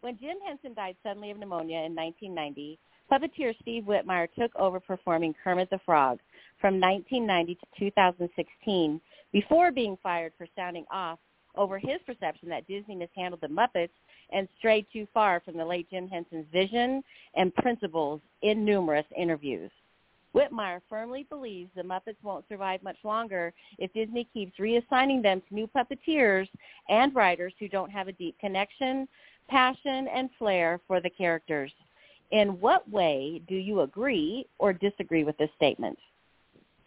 When 0.00 0.18
Jim 0.18 0.36
Henson 0.44 0.74
died 0.74 0.96
suddenly 1.02 1.30
of 1.30 1.38
pneumonia 1.38 1.84
in 1.84 1.94
1990, 1.94 2.78
Puppeteer 3.10 3.54
Steve 3.60 3.84
Whitmire 3.84 4.28
took 4.38 4.54
over 4.56 4.80
performing 4.80 5.34
Kermit 5.42 5.70
the 5.70 5.80
Frog 5.84 6.18
from 6.60 6.80
1990 6.80 7.54
to 7.56 7.66
2016 7.78 9.00
before 9.32 9.70
being 9.70 9.98
fired 10.02 10.32
for 10.38 10.46
sounding 10.56 10.86
off 10.90 11.18
over 11.56 11.78
his 11.78 12.00
perception 12.06 12.48
that 12.48 12.66
Disney 12.66 12.94
mishandled 12.94 13.40
the 13.42 13.48
Muppets 13.48 13.90
and 14.30 14.48
strayed 14.58 14.86
too 14.92 15.06
far 15.12 15.40
from 15.40 15.56
the 15.56 15.64
late 15.64 15.90
Jim 15.90 16.08
Henson's 16.08 16.46
vision 16.52 17.02
and 17.34 17.54
principles 17.56 18.20
in 18.40 18.64
numerous 18.64 19.06
interviews. 19.16 19.70
Whitmire 20.34 20.80
firmly 20.88 21.26
believes 21.28 21.70
the 21.74 21.82
Muppets 21.82 22.22
won't 22.22 22.48
survive 22.48 22.82
much 22.82 22.96
longer 23.04 23.52
if 23.78 23.92
Disney 23.92 24.26
keeps 24.32 24.58
reassigning 24.58 25.22
them 25.22 25.42
to 25.42 25.54
new 25.54 25.66
puppeteers 25.66 26.48
and 26.88 27.14
writers 27.14 27.52
who 27.58 27.68
don't 27.68 27.90
have 27.90 28.08
a 28.08 28.12
deep 28.12 28.38
connection, 28.38 29.06
passion, 29.48 30.08
and 30.08 30.30
flair 30.38 30.80
for 30.86 31.00
the 31.00 31.10
characters. 31.10 31.70
In 32.32 32.60
what 32.60 32.88
way 32.90 33.42
do 33.46 33.54
you 33.54 33.82
agree 33.82 34.46
or 34.58 34.72
disagree 34.72 35.22
with 35.22 35.36
this 35.36 35.50
statement? 35.54 35.98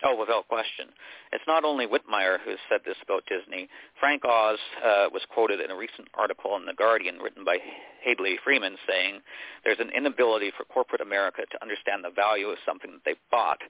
Oh, 0.03 0.15
without 0.19 0.47
question. 0.49 0.87
It's 1.31 1.45
not 1.47 1.63
only 1.63 1.87
Whitmire 1.87 2.39
who 2.43 2.55
said 2.67 2.81
this 2.83 2.97
about 3.01 3.23
Disney. 3.29 3.69
Frank 3.99 4.25
Oz 4.25 4.59
uh, 4.83 5.05
was 5.13 5.21
quoted 5.29 5.61
in 5.61 5.71
a 5.71 5.75
recent 5.75 6.09
article 6.15 6.57
in 6.57 6.65
The 6.65 6.73
Guardian 6.73 7.19
written 7.19 7.45
by 7.45 7.57
Hadley 8.03 8.37
Freeman 8.43 8.75
saying, 8.87 9.21
there's 9.63 9.79
an 9.79 9.91
inability 9.95 10.51
for 10.57 10.65
corporate 10.65 11.01
America 11.01 11.43
to 11.49 11.61
understand 11.61 12.03
the 12.03 12.09
value 12.09 12.47
of 12.47 12.57
something 12.65 12.91
that 12.91 13.05
they 13.05 13.15
bought 13.31 13.61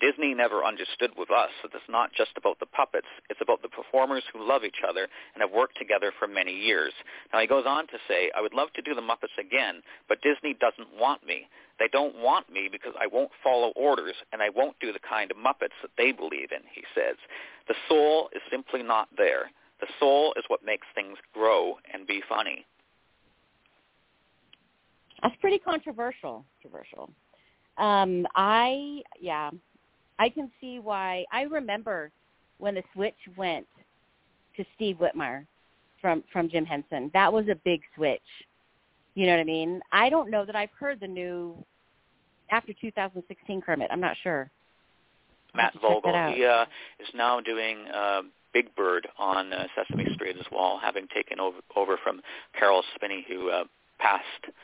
Disney 0.00 0.34
never 0.34 0.64
understood 0.64 1.12
with 1.16 1.30
us 1.30 1.50
that 1.62 1.74
it's 1.74 1.88
not 1.88 2.12
just 2.12 2.32
about 2.36 2.58
the 2.58 2.66
puppets. 2.66 3.06
It's 3.28 3.40
about 3.42 3.62
the 3.62 3.68
performers 3.68 4.24
who 4.32 4.46
love 4.46 4.64
each 4.64 4.82
other 4.86 5.06
and 5.34 5.42
have 5.42 5.52
worked 5.52 5.78
together 5.78 6.12
for 6.18 6.26
many 6.26 6.52
years. 6.52 6.92
Now 7.32 7.40
he 7.40 7.46
goes 7.46 7.64
on 7.66 7.86
to 7.88 7.98
say, 8.08 8.30
I 8.36 8.40
would 8.40 8.54
love 8.54 8.72
to 8.74 8.82
do 8.82 8.94
the 8.94 9.02
Muppets 9.02 9.36
again, 9.38 9.82
but 10.08 10.22
Disney 10.22 10.54
doesn't 10.54 10.88
want 10.98 11.26
me. 11.26 11.46
They 11.78 11.88
don't 11.92 12.16
want 12.16 12.50
me 12.50 12.68
because 12.70 12.94
I 13.00 13.06
won't 13.06 13.30
follow 13.44 13.72
orders 13.76 14.14
and 14.32 14.42
I 14.42 14.48
won't 14.48 14.78
do 14.80 14.92
the 14.92 14.98
kind 14.98 15.30
of 15.30 15.36
Muppets 15.36 15.76
that 15.82 15.92
they 15.98 16.10
believe 16.12 16.52
in, 16.52 16.62
he 16.72 16.82
says. 16.94 17.16
The 17.68 17.74
soul 17.88 18.30
is 18.34 18.42
simply 18.50 18.82
not 18.82 19.08
there. 19.16 19.50
The 19.80 19.88
soul 20.00 20.32
is 20.36 20.44
what 20.48 20.64
makes 20.64 20.86
things 20.94 21.18
grow 21.34 21.76
and 21.92 22.06
be 22.06 22.22
funny. 22.28 22.64
That's 25.22 25.34
pretty 25.40 25.58
controversial. 25.58 26.44
Controversial. 26.62 27.10
Um, 27.78 28.26
I 28.34 29.02
yeah, 29.20 29.50
I 30.22 30.28
can 30.28 30.52
see 30.60 30.78
why. 30.78 31.24
I 31.32 31.42
remember 31.42 32.12
when 32.58 32.76
the 32.76 32.82
switch 32.94 33.16
went 33.36 33.66
to 34.56 34.64
Steve 34.76 34.98
Whitmire 35.00 35.46
from 36.00 36.22
from 36.32 36.48
Jim 36.48 36.64
Henson. 36.64 37.10
That 37.12 37.32
was 37.32 37.48
a 37.48 37.56
big 37.64 37.80
switch. 37.96 38.20
You 39.14 39.26
know 39.26 39.32
what 39.32 39.40
I 39.40 39.44
mean? 39.44 39.80
I 39.90 40.10
don't 40.10 40.30
know 40.30 40.44
that 40.44 40.54
I've 40.54 40.70
heard 40.78 41.00
the 41.00 41.08
new 41.08 41.56
after 42.52 42.72
2016 42.72 43.62
Kermit. 43.62 43.88
I'm 43.90 44.00
not 44.00 44.16
sure. 44.22 44.48
Matt 45.56 45.74
Vogel. 45.82 46.32
He 46.34 46.44
uh, 46.46 46.66
is 47.00 47.08
now 47.14 47.40
doing 47.40 47.88
uh, 47.92 48.22
Big 48.54 48.72
Bird 48.76 49.08
on 49.18 49.52
uh, 49.52 49.66
Sesame 49.74 50.06
Street 50.14 50.36
as 50.38 50.46
well, 50.52 50.78
having 50.80 51.08
taken 51.08 51.40
over, 51.40 51.58
over 51.74 51.98
from 52.02 52.22
Caroll 52.56 52.84
Spinney, 52.94 53.26
who 53.28 53.50
uh, 53.50 53.64
passed 53.98 54.54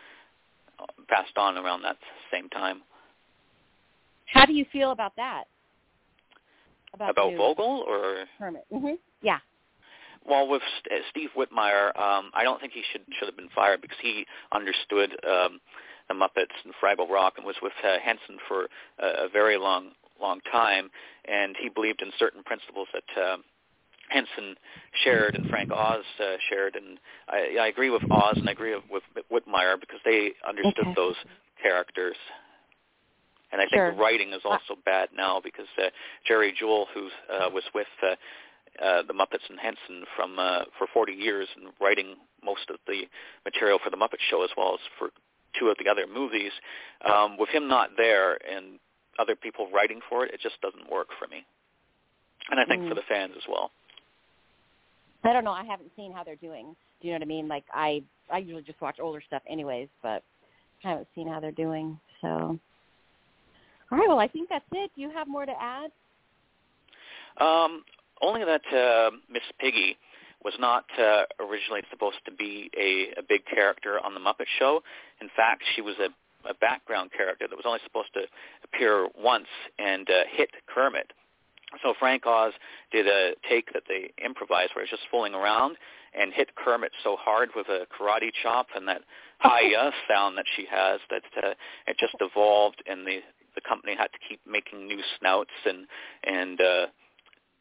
uh, 0.79 0.87
passed 1.09 1.37
on 1.37 1.59
around 1.59 1.83
that 1.83 1.97
same 2.33 2.49
time. 2.49 2.83
How 4.33 4.45
do 4.47 4.53
you 4.53 4.65
feel 4.73 4.91
about 4.91 5.15
that? 5.17 5.45
About, 6.95 7.11
about 7.11 7.37
Vogel 7.37 7.85
or 7.87 8.25
Hermit? 8.39 8.67
Mm-hmm. 8.73 8.95
Yeah. 9.23 9.39
Well, 10.27 10.49
with 10.49 10.63
St- 10.85 11.03
Steve 11.11 11.31
Whitmire, 11.37 11.99
um, 11.99 12.31
I 12.35 12.43
don't 12.45 12.61
think 12.61 12.73
he 12.73 12.83
should 12.93 13.03
should 13.19 13.29
have 13.29 13.37
been 13.37 13.49
fired 13.55 13.81
because 13.81 13.99
he 14.03 14.27
understood 14.53 15.13
um, 15.27 15.61
the 16.09 16.15
Muppets 16.15 16.57
and 16.65 16.75
Fraggle 16.83 17.09
Rock 17.09 17.35
and 17.37 17.47
was 17.47 17.57
with 17.63 17.73
uh, 17.85 17.99
Henson 18.03 18.39
for 18.47 18.69
a, 18.99 19.27
a 19.27 19.29
very 19.33 19.57
long 19.57 19.93
long 20.21 20.41
time, 20.51 20.91
and 21.27 21.57
he 21.61 21.69
believed 21.69 22.03
in 22.03 22.11
certain 22.19 22.43
principles 22.43 22.89
that 22.93 23.23
uh, 23.23 23.37
Henson 24.09 24.57
shared 25.05 25.35
and 25.35 25.49
Frank 25.49 25.71
Oz 25.71 26.05
uh, 26.21 26.37
shared, 26.49 26.77
and 26.77 26.99
I, 27.29 27.57
I 27.61 27.67
agree 27.69 27.91
with 27.91 28.03
Oz 28.11 28.37
and 28.37 28.49
I 28.49 28.53
agree 28.53 28.75
with 28.75 29.03
Whitmire 29.31 29.79
because 29.79 30.01
they 30.05 30.33
understood 30.47 30.87
okay. 30.87 30.95
those 30.97 31.17
characters. 31.63 32.17
And 33.53 33.61
I 33.61 33.65
think 33.65 33.81
Sure. 33.81 33.93
the 33.93 33.97
writing 33.97 34.33
is 34.33 34.43
also 34.45 34.77
bad 34.85 35.09
now 35.17 35.41
because 35.41 35.67
uh, 35.79 35.89
Jerry 36.27 36.53
Juhl, 36.61 36.87
who 36.93 37.09
uh, 37.33 37.49
was 37.51 37.65
with 37.75 37.87
uh, 38.03 38.17
uh, 38.85 39.03
the 39.07 39.15
Muppets 39.15 39.49
and 39.49 39.59
Henson 39.59 40.05
from 40.15 40.39
uh, 40.39 40.65
for 40.77 40.87
40 40.93 41.13
years 41.13 41.49
and 41.57 41.73
writing 41.81 42.17
most 42.45 42.69
of 42.71 42.77
the 42.87 43.05
material 43.45 43.79
for 43.83 43.91
the 43.91 43.97
Muppet 43.97 44.21
Show 44.31 44.45
as 44.45 44.51
well 44.57 44.75
as 44.75 44.81
for 44.99 45.11
two 45.59 45.69
of 45.69 45.77
the 45.83 45.91
other 45.91 46.07
movies, 46.07 46.53
um, 47.11 47.37
with 47.39 47.49
him 47.49 47.69
not 47.69 47.91
there 47.97 48.39
and 48.49 48.79
other 49.19 49.35
people 49.35 49.69
writing 49.73 50.01
for 50.09 50.25
it, 50.25 50.33
it 50.33 50.41
just 50.41 50.61
doesn't 50.61 50.91
work 50.91 51.09
for 51.19 51.27
me. 51.27 51.45
And 52.51 52.61
I 52.61 52.65
think 52.65 52.83
Mm. 52.83 52.89
for 52.89 52.95
the 52.95 53.03
fans 53.03 53.35
as 53.37 53.47
well. 53.49 53.73
I 55.25 55.33
don't 55.33 55.43
know. 55.45 55.53
I 55.53 55.65
haven't 55.65 55.91
seen 55.97 56.13
how 56.13 56.23
they're 56.23 56.37
doing. 56.37 56.77
Do 57.01 57.09
you 57.09 57.13
know 57.15 57.17
what 57.17 57.23
I 57.23 57.27
mean? 57.27 57.49
Like 57.49 57.65
I, 57.75 58.03
I 58.31 58.39
usually 58.39 58.63
just 58.63 58.81
watch 58.81 59.01
older 59.01 59.21
stuff, 59.21 59.43
anyways, 59.49 59.89
but 60.03 60.23
I 60.85 60.91
haven't 60.91 61.09
seen 61.15 61.27
how 61.27 61.41
they're 61.41 61.51
doing. 61.51 61.99
So, 62.21 62.59
all 63.91 63.99
right. 63.99 64.09
Well, 64.09 64.19
I 64.19 64.29
think 64.29 64.49
that's 64.49 64.65
it. 64.73 64.91
Do 64.95 65.03
you 65.03 65.11
have 65.11 65.29
more 65.29 65.47
to 65.47 65.53
add? 65.61 65.91
Um, 67.41 67.85
only 68.21 68.45
that 68.45 68.63
uh, 68.75 69.11
Miss 69.31 69.43
Piggy 69.61 69.97
was 70.45 70.55
not 70.59 70.85
uh, 70.99 71.23
originally 71.41 71.83
supposed 71.91 72.19
to 72.25 72.33
be 72.33 72.71
a, 72.79 73.19
a 73.19 73.23
big 73.29 73.45
character 73.47 73.99
on 74.05 74.15
the 74.15 74.21
Muppet 74.21 74.47
Show. 74.59 74.83
In 75.21 75.29
fact, 75.37 75.63
she 75.75 75.83
was 75.83 75.97
a, 75.99 76.09
a 76.49 76.55
background 76.55 77.11
character 77.17 77.47
that 77.49 77.57
was 77.57 77.65
only 77.67 77.81
supposed 77.85 78.13
to 78.15 78.23
appear 78.65 79.09
once 79.19 79.49
and 79.79 80.09
uh, 80.09 80.25
hit 80.31 80.51
Kermit. 80.73 81.13
So 81.83 81.93
Frank 81.99 82.25
Oz 82.27 82.53
did 82.93 83.07
a 83.07 83.33
take 83.49 83.73
that 83.75 83.83
they 83.89 84.11
improvised 84.25 84.73
where 84.75 84.85
he's 84.85 84.91
just 84.91 85.03
fooling 85.11 85.35
around 85.35 85.77
and 86.19 86.33
hit 86.33 86.55
Kermit 86.57 86.93
so 87.05 87.17
hard 87.17 87.51
with 87.55 87.69
a 87.69 87.87
karate 87.93 88.31
chop 88.43 88.69
and 88.75 88.89
that 88.89 89.03
hi-ya 89.41 89.91
sound 90.09 90.37
that 90.37 90.47
she 90.57 90.67
has 90.69 90.99
that 91.11 91.23
uh, 91.45 91.51
it 91.87 91.97
just 91.99 92.15
evolved 92.21 92.83
and 92.89 93.07
the 93.07 93.21
the 93.59 93.69
company 93.69 93.95
had 93.99 94.11
to 94.15 94.19
keep 94.29 94.41
making 94.47 94.87
new 94.87 95.01
snouts 95.19 95.51
and 95.67 95.87
and 96.25 96.61
uh 96.61 96.87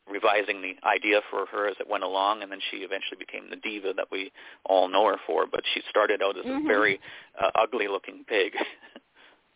revising 0.09 0.61
the 0.61 0.73
idea 0.87 1.19
for 1.29 1.45
her 1.47 1.67
as 1.67 1.75
it 1.81 1.89
went 1.89 2.03
along, 2.03 2.41
and 2.41 2.49
then 2.51 2.59
she 2.71 2.77
eventually 2.77 3.17
became 3.19 3.49
the 3.49 3.57
diva 3.57 3.91
that 3.97 4.07
we 4.09 4.31
all 4.65 4.87
know 4.87 5.05
her 5.05 5.17
for. 5.27 5.45
But 5.51 5.61
she 5.73 5.81
started 5.89 6.21
out 6.21 6.37
as 6.37 6.45
Mhm. 6.45 6.63
a 6.63 6.67
very 6.67 6.99
uh, 7.37 7.51
ugly-looking 7.55 8.23
pig. 8.25 8.55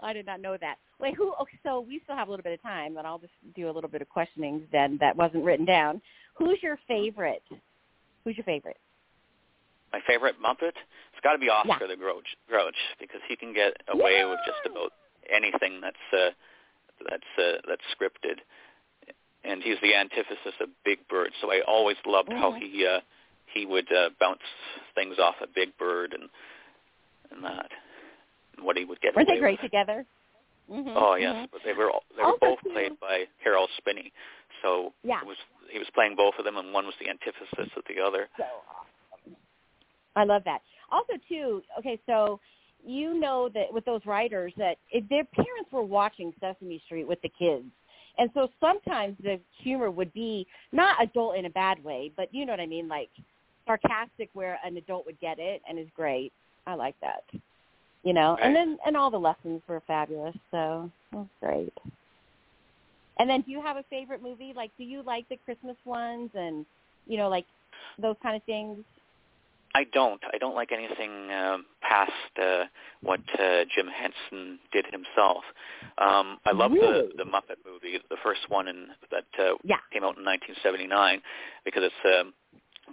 I 0.00 0.12
did 0.12 0.26
not 0.26 0.40
know 0.40 0.56
that. 0.60 0.78
Wait, 0.98 1.14
who? 1.14 1.32
Okay, 1.40 1.58
so 1.62 1.80
we 1.80 2.00
still 2.00 2.16
have 2.16 2.28
a 2.28 2.30
little 2.30 2.42
bit 2.42 2.52
of 2.54 2.62
time, 2.62 2.96
and 2.96 3.06
I'll 3.06 3.18
just 3.18 3.32
do 3.54 3.70
a 3.70 3.72
little 3.72 3.88
bit 3.88 4.02
of 4.02 4.08
questioning 4.08 4.66
then 4.72 4.98
that 5.00 5.16
wasn't 5.16 5.44
written 5.44 5.64
down. 5.64 6.02
Who's 6.34 6.58
your 6.62 6.78
favorite? 6.88 7.44
Who's 8.24 8.36
your 8.36 8.44
favorite? 8.44 8.78
My 9.96 10.02
favorite 10.06 10.34
Muppet? 10.44 10.76
It's 10.76 11.22
got 11.24 11.32
to 11.32 11.38
be 11.38 11.48
Oscar 11.48 11.88
the 11.88 11.96
Grouch, 11.96 12.26
Grouch 12.50 12.76
because 13.00 13.20
he 13.28 13.34
can 13.34 13.54
get 13.54 13.72
away 13.88 14.24
with 14.28 14.38
just 14.44 14.60
about 14.70 14.92
anything 15.32 15.80
that's 15.80 15.96
uh, 16.12 16.30
that's 17.08 17.32
uh, 17.38 17.58
that's 17.66 17.80
scripted, 17.96 18.44
and 19.42 19.62
he's 19.62 19.78
the 19.80 19.94
antithesis 19.94 20.52
of 20.60 20.68
Big 20.84 20.98
Bird. 21.08 21.30
So 21.40 21.50
I 21.50 21.62
always 21.66 21.96
loved 22.04 22.30
how 22.30 22.52
he 22.52 22.84
uh, 22.86 23.00
he 23.54 23.64
would 23.64 23.90
uh, 23.90 24.10
bounce 24.20 24.44
things 24.94 25.16
off 25.18 25.36
of 25.40 25.54
Big 25.54 25.74
Bird 25.78 26.12
and 26.12 26.28
and 27.32 27.42
that, 27.42 27.70
and 28.58 28.66
what 28.66 28.76
he 28.76 28.84
would 28.84 29.00
get 29.00 29.16
Weren't 29.16 29.28
away 29.30 29.36
they 29.36 29.40
great 29.40 29.62
with. 29.62 29.70
together? 29.70 30.04
Mm-hmm, 30.70 30.92
Oh 30.94 31.14
yes, 31.14 31.48
but 31.52 31.62
they 31.64 31.72
were 31.72 31.90
all- 31.90 32.04
they 32.14 32.22
were 32.22 32.28
Also, 32.32 32.38
both 32.42 32.58
too- 32.64 32.70
played 32.70 33.00
by 33.00 33.24
Harold 33.42 33.70
Spinney. 33.78 34.12
So 34.62 34.92
Yeah. 35.04 35.20
it 35.22 35.26
was 35.26 35.38
he 35.72 35.78
was 35.78 35.88
playing 35.94 36.16
both 36.16 36.34
of 36.38 36.44
them, 36.44 36.58
and 36.58 36.74
one 36.74 36.84
was 36.84 36.94
the 37.00 37.08
antithesis 37.08 37.72
of 37.76 37.82
the 37.88 37.98
other. 38.04 38.28
So 38.36 38.44
awesome. 38.44 38.84
I 40.16 40.24
love 40.24 40.42
that. 40.44 40.62
Also, 40.90 41.12
too. 41.28 41.62
Okay, 41.78 42.00
so 42.06 42.40
you 42.84 43.18
know 43.18 43.48
that 43.54 43.72
with 43.72 43.84
those 43.84 44.00
writers 44.06 44.52
that 44.56 44.76
if 44.90 45.08
their 45.08 45.24
parents 45.24 45.70
were 45.72 45.82
watching 45.82 46.32
Sesame 46.40 46.82
Street 46.86 47.06
with 47.06 47.20
the 47.22 47.30
kids, 47.38 47.64
and 48.18 48.30
so 48.34 48.48
sometimes 48.60 49.16
the 49.22 49.38
humor 49.62 49.90
would 49.90 50.12
be 50.14 50.46
not 50.72 51.02
adult 51.02 51.36
in 51.36 51.44
a 51.44 51.50
bad 51.50 51.82
way, 51.84 52.10
but 52.16 52.32
you 52.32 52.46
know 52.46 52.52
what 52.52 52.60
I 52.60 52.66
mean, 52.66 52.88
like 52.88 53.10
sarcastic 53.66 54.30
where 54.32 54.58
an 54.64 54.76
adult 54.76 55.04
would 55.06 55.20
get 55.20 55.38
it 55.38 55.60
and 55.68 55.78
is 55.78 55.88
great. 55.94 56.32
I 56.66 56.74
like 56.74 56.94
that. 57.02 57.24
You 58.02 58.12
know, 58.12 58.38
and 58.40 58.54
then 58.54 58.78
and 58.86 58.96
all 58.96 59.10
the 59.10 59.18
lessons 59.18 59.62
were 59.68 59.82
fabulous, 59.86 60.36
so 60.50 60.90
that's 61.12 61.28
great. 61.40 61.72
And 63.18 63.28
then, 63.28 63.40
do 63.40 63.50
you 63.50 63.60
have 63.62 63.76
a 63.78 63.84
favorite 63.90 64.22
movie? 64.22 64.52
Like, 64.54 64.70
do 64.78 64.84
you 64.84 65.02
like 65.02 65.28
the 65.28 65.38
Christmas 65.44 65.76
ones 65.84 66.30
and 66.34 66.64
you 67.06 67.16
know, 67.16 67.28
like 67.28 67.46
those 67.98 68.16
kind 68.22 68.36
of 68.36 68.42
things? 68.44 68.78
I 69.76 69.84
don't. 69.98 70.22
I 70.34 70.38
don't 70.38 70.54
like 70.54 70.72
anything 70.72 71.30
um, 71.32 71.66
past 71.82 72.32
uh, 72.42 72.64
what 73.02 73.20
uh, 73.38 73.64
Jim 73.74 73.88
Henson 74.02 74.58
did 74.72 74.86
himself. 74.86 75.42
Um, 75.98 76.38
I 76.46 76.52
love 76.52 76.72
Really? 76.72 77.08
the 77.16 77.24
the 77.24 77.30
Muppet 77.34 77.58
movie, 77.70 77.98
the 78.10 78.16
first 78.22 78.40
one 78.48 78.68
in, 78.68 78.88
that 79.10 79.24
uh, 79.38 79.54
Yeah. 79.64 79.76
came 79.92 80.04
out 80.04 80.16
in 80.18 80.24
1979, 80.24 81.20
because 81.66 81.82
it's 81.84 82.02
um, 82.18 82.32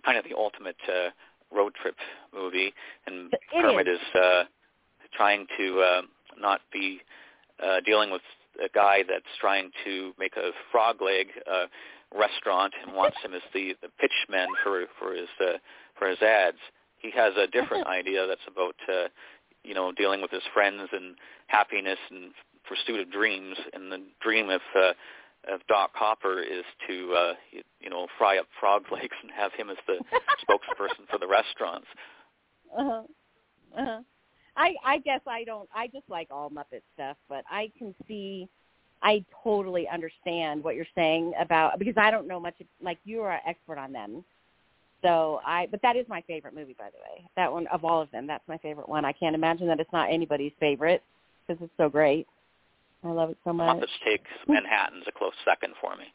kind 0.05 0.17
of 0.17 0.25
the 0.29 0.35
ultimate 0.35 0.81
uh, 0.89 1.09
road 1.55 1.73
trip 1.81 1.95
movie, 2.33 2.73
and 3.07 3.31
It 3.33 3.39
Kermit 3.61 3.87
is. 3.87 3.99
is 3.99 4.07
uh, 4.21 4.43
trying 5.19 5.47
to 5.57 5.65
uh, 5.81 6.01
not 6.39 6.61
be 6.71 6.99
uh, 7.63 7.79
dealing 7.85 8.11
with 8.11 8.23
a 8.63 8.69
guy 8.73 9.03
that's 9.07 9.33
trying 9.39 9.71
to 9.85 10.11
make 10.19 10.35
a 10.37 10.51
frog 10.71 11.01
leg 11.01 11.27
uh, 11.51 11.65
restaurant 12.15 12.73
and 12.85 12.95
wants 12.95 13.17
him 13.23 13.33
as 13.33 13.41
the, 13.53 13.73
the 13.81 13.89
pitchman 14.01 14.47
for 14.63 14.85
for 14.99 15.13
his 15.13 15.29
uh, 15.41 15.57
for 16.03 16.09
his 16.09 16.21
ads. 16.21 16.57
He 16.97 17.11
has 17.11 17.33
a 17.37 17.47
different 17.57 17.87
idea 17.87 18.27
that's 18.27 18.41
about 18.47 18.75
uh, 18.89 19.07
you 19.63 19.73
know 19.73 19.91
dealing 19.93 20.21
with 20.21 20.31
his 20.31 20.43
friends 20.53 20.89
and 20.91 21.15
happiness 21.47 21.99
and 22.11 22.31
pursuit 22.67 22.99
of 22.99 23.11
dreams. 23.11 23.55
And 23.73 23.91
the 23.91 24.01
dream 24.21 24.49
of 24.49 24.61
uh, 24.75 24.91
of 25.53 25.61
Doc 25.67 25.91
Hopper 25.93 26.41
is 26.41 26.65
to 26.87 27.13
uh, 27.13 27.33
you, 27.51 27.61
you 27.79 27.89
know 27.89 28.07
fry 28.17 28.37
up 28.37 28.47
frog 28.59 28.83
legs 28.91 29.15
and 29.21 29.31
have 29.31 29.53
him 29.53 29.69
as 29.69 29.77
the 29.87 29.95
spokesperson 30.43 31.07
for 31.09 31.17
the 31.17 31.27
restaurants. 31.27 31.87
Uh-huh. 32.77 33.03
Uh-huh. 33.77 34.01
I 34.57 34.75
I 34.85 34.97
guess 34.99 35.21
I 35.25 35.45
don't 35.45 35.69
I 35.73 35.87
just 35.87 36.09
like 36.09 36.27
all 36.31 36.49
Muppet 36.49 36.81
stuff, 36.93 37.17
but 37.29 37.45
I 37.49 37.71
can 37.77 37.95
see 38.07 38.49
I 39.01 39.23
totally 39.43 39.87
understand 39.89 40.63
what 40.63 40.75
you're 40.75 40.85
saying 40.95 41.33
about 41.39 41.79
because 41.79 41.95
I 41.97 42.11
don't 42.11 42.27
know 42.27 42.39
much 42.39 42.55
like 42.81 42.99
you 43.03 43.21
are 43.21 43.33
an 43.33 43.41
expert 43.45 43.77
on 43.77 43.91
them. 43.91 44.23
So 45.03 45.41
I 45.45 45.67
but 45.69 45.81
that 45.83 45.95
is 45.95 46.05
my 46.07 46.21
favorite 46.21 46.55
movie 46.55 46.75
by 46.77 46.85
the 46.89 46.97
way. 46.97 47.27
That 47.35 47.51
one 47.51 47.67
of 47.67 47.83
all 47.85 48.01
of 48.01 48.09
them, 48.11 48.25
that's 48.25 48.47
my 48.47 48.57
favorite 48.57 48.89
one. 48.89 49.05
I 49.05 49.11
can't 49.11 49.35
imagine 49.35 49.67
that 49.67 49.79
it's 49.79 49.91
not 49.93 50.09
anybody's 50.11 50.53
favorite 50.59 51.03
because 51.47 51.61
it's 51.61 51.73
so 51.77 51.89
great. 51.89 52.25
I 53.03 53.09
love 53.11 53.29
it 53.31 53.37
so 53.43 53.51
much. 53.51 53.77
Muppets 53.77 53.87
take 54.05 54.23
Manhattan's 54.47 55.03
a 55.07 55.11
close 55.11 55.33
second 55.45 55.73
for 55.81 55.95
me. 55.97 56.05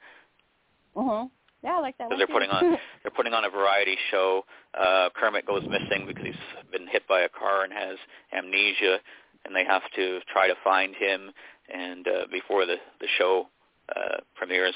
Mhm. 0.97 1.31
Yeah, 1.63 1.77
I 1.77 1.81
like 1.81 1.99
that 1.99 2.09
because 2.09 2.11
one. 2.11 2.19
they're 2.19 2.27
too. 2.27 2.33
putting 2.33 2.51
on 2.51 2.79
they're 3.03 3.11
putting 3.15 3.35
on 3.35 3.45
a 3.45 3.51
variety 3.51 3.97
show. 4.11 4.45
Uh, 4.75 5.11
Kermit 5.15 5.47
goes 5.47 5.63
missing 5.69 6.07
because 6.07 6.25
he's 6.25 6.71
been 6.73 6.87
hit 6.89 7.07
by 7.09 7.21
a 7.21 7.29
car 7.29 7.65
and 7.65 7.73
has 7.73 7.97
amnesia, 8.33 8.99
and 9.45 9.55
they 9.55 9.65
have 9.65 9.83
to 9.97 10.21
try 10.33 10.49
to 10.49 10.55
find 10.65 10.95
him. 10.95 11.31
And 11.73 12.09
uh, 12.09 12.27
before 12.33 12.65
the 12.65 12.77
the 13.01 13.09
show 13.19 13.49
uh, 13.95 14.19
premieres, 14.35 14.75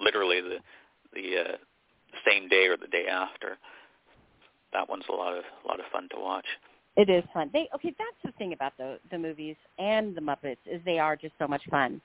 literally 0.00 0.40
the 0.42 0.58
the 1.14 1.40
uh, 1.40 1.56
same 2.26 2.48
day 2.48 2.66
or 2.66 2.76
the 2.76 2.86
day 2.88 3.06
after. 3.10 3.58
That 4.72 4.88
one's 4.88 5.04
a 5.08 5.12
lot 5.12 5.36
of 5.36 5.44
a 5.64 5.68
lot 5.68 5.80
of 5.80 5.86
fun 5.92 6.08
to 6.14 6.20
watch. 6.20 6.46
It 6.96 7.08
is 7.08 7.24
fun. 7.32 7.50
They 7.52 7.68
okay. 7.74 7.94
That's 7.96 8.22
the 8.24 8.32
thing 8.38 8.52
about 8.52 8.72
the 8.76 8.98
the 9.10 9.18
movies 9.18 9.56
and 9.78 10.14
the 10.14 10.20
Muppets 10.20 10.58
is 10.66 10.80
they 10.84 10.98
are 10.98 11.16
just 11.16 11.34
so 11.38 11.46
much 11.46 11.62
fun. 11.70 12.00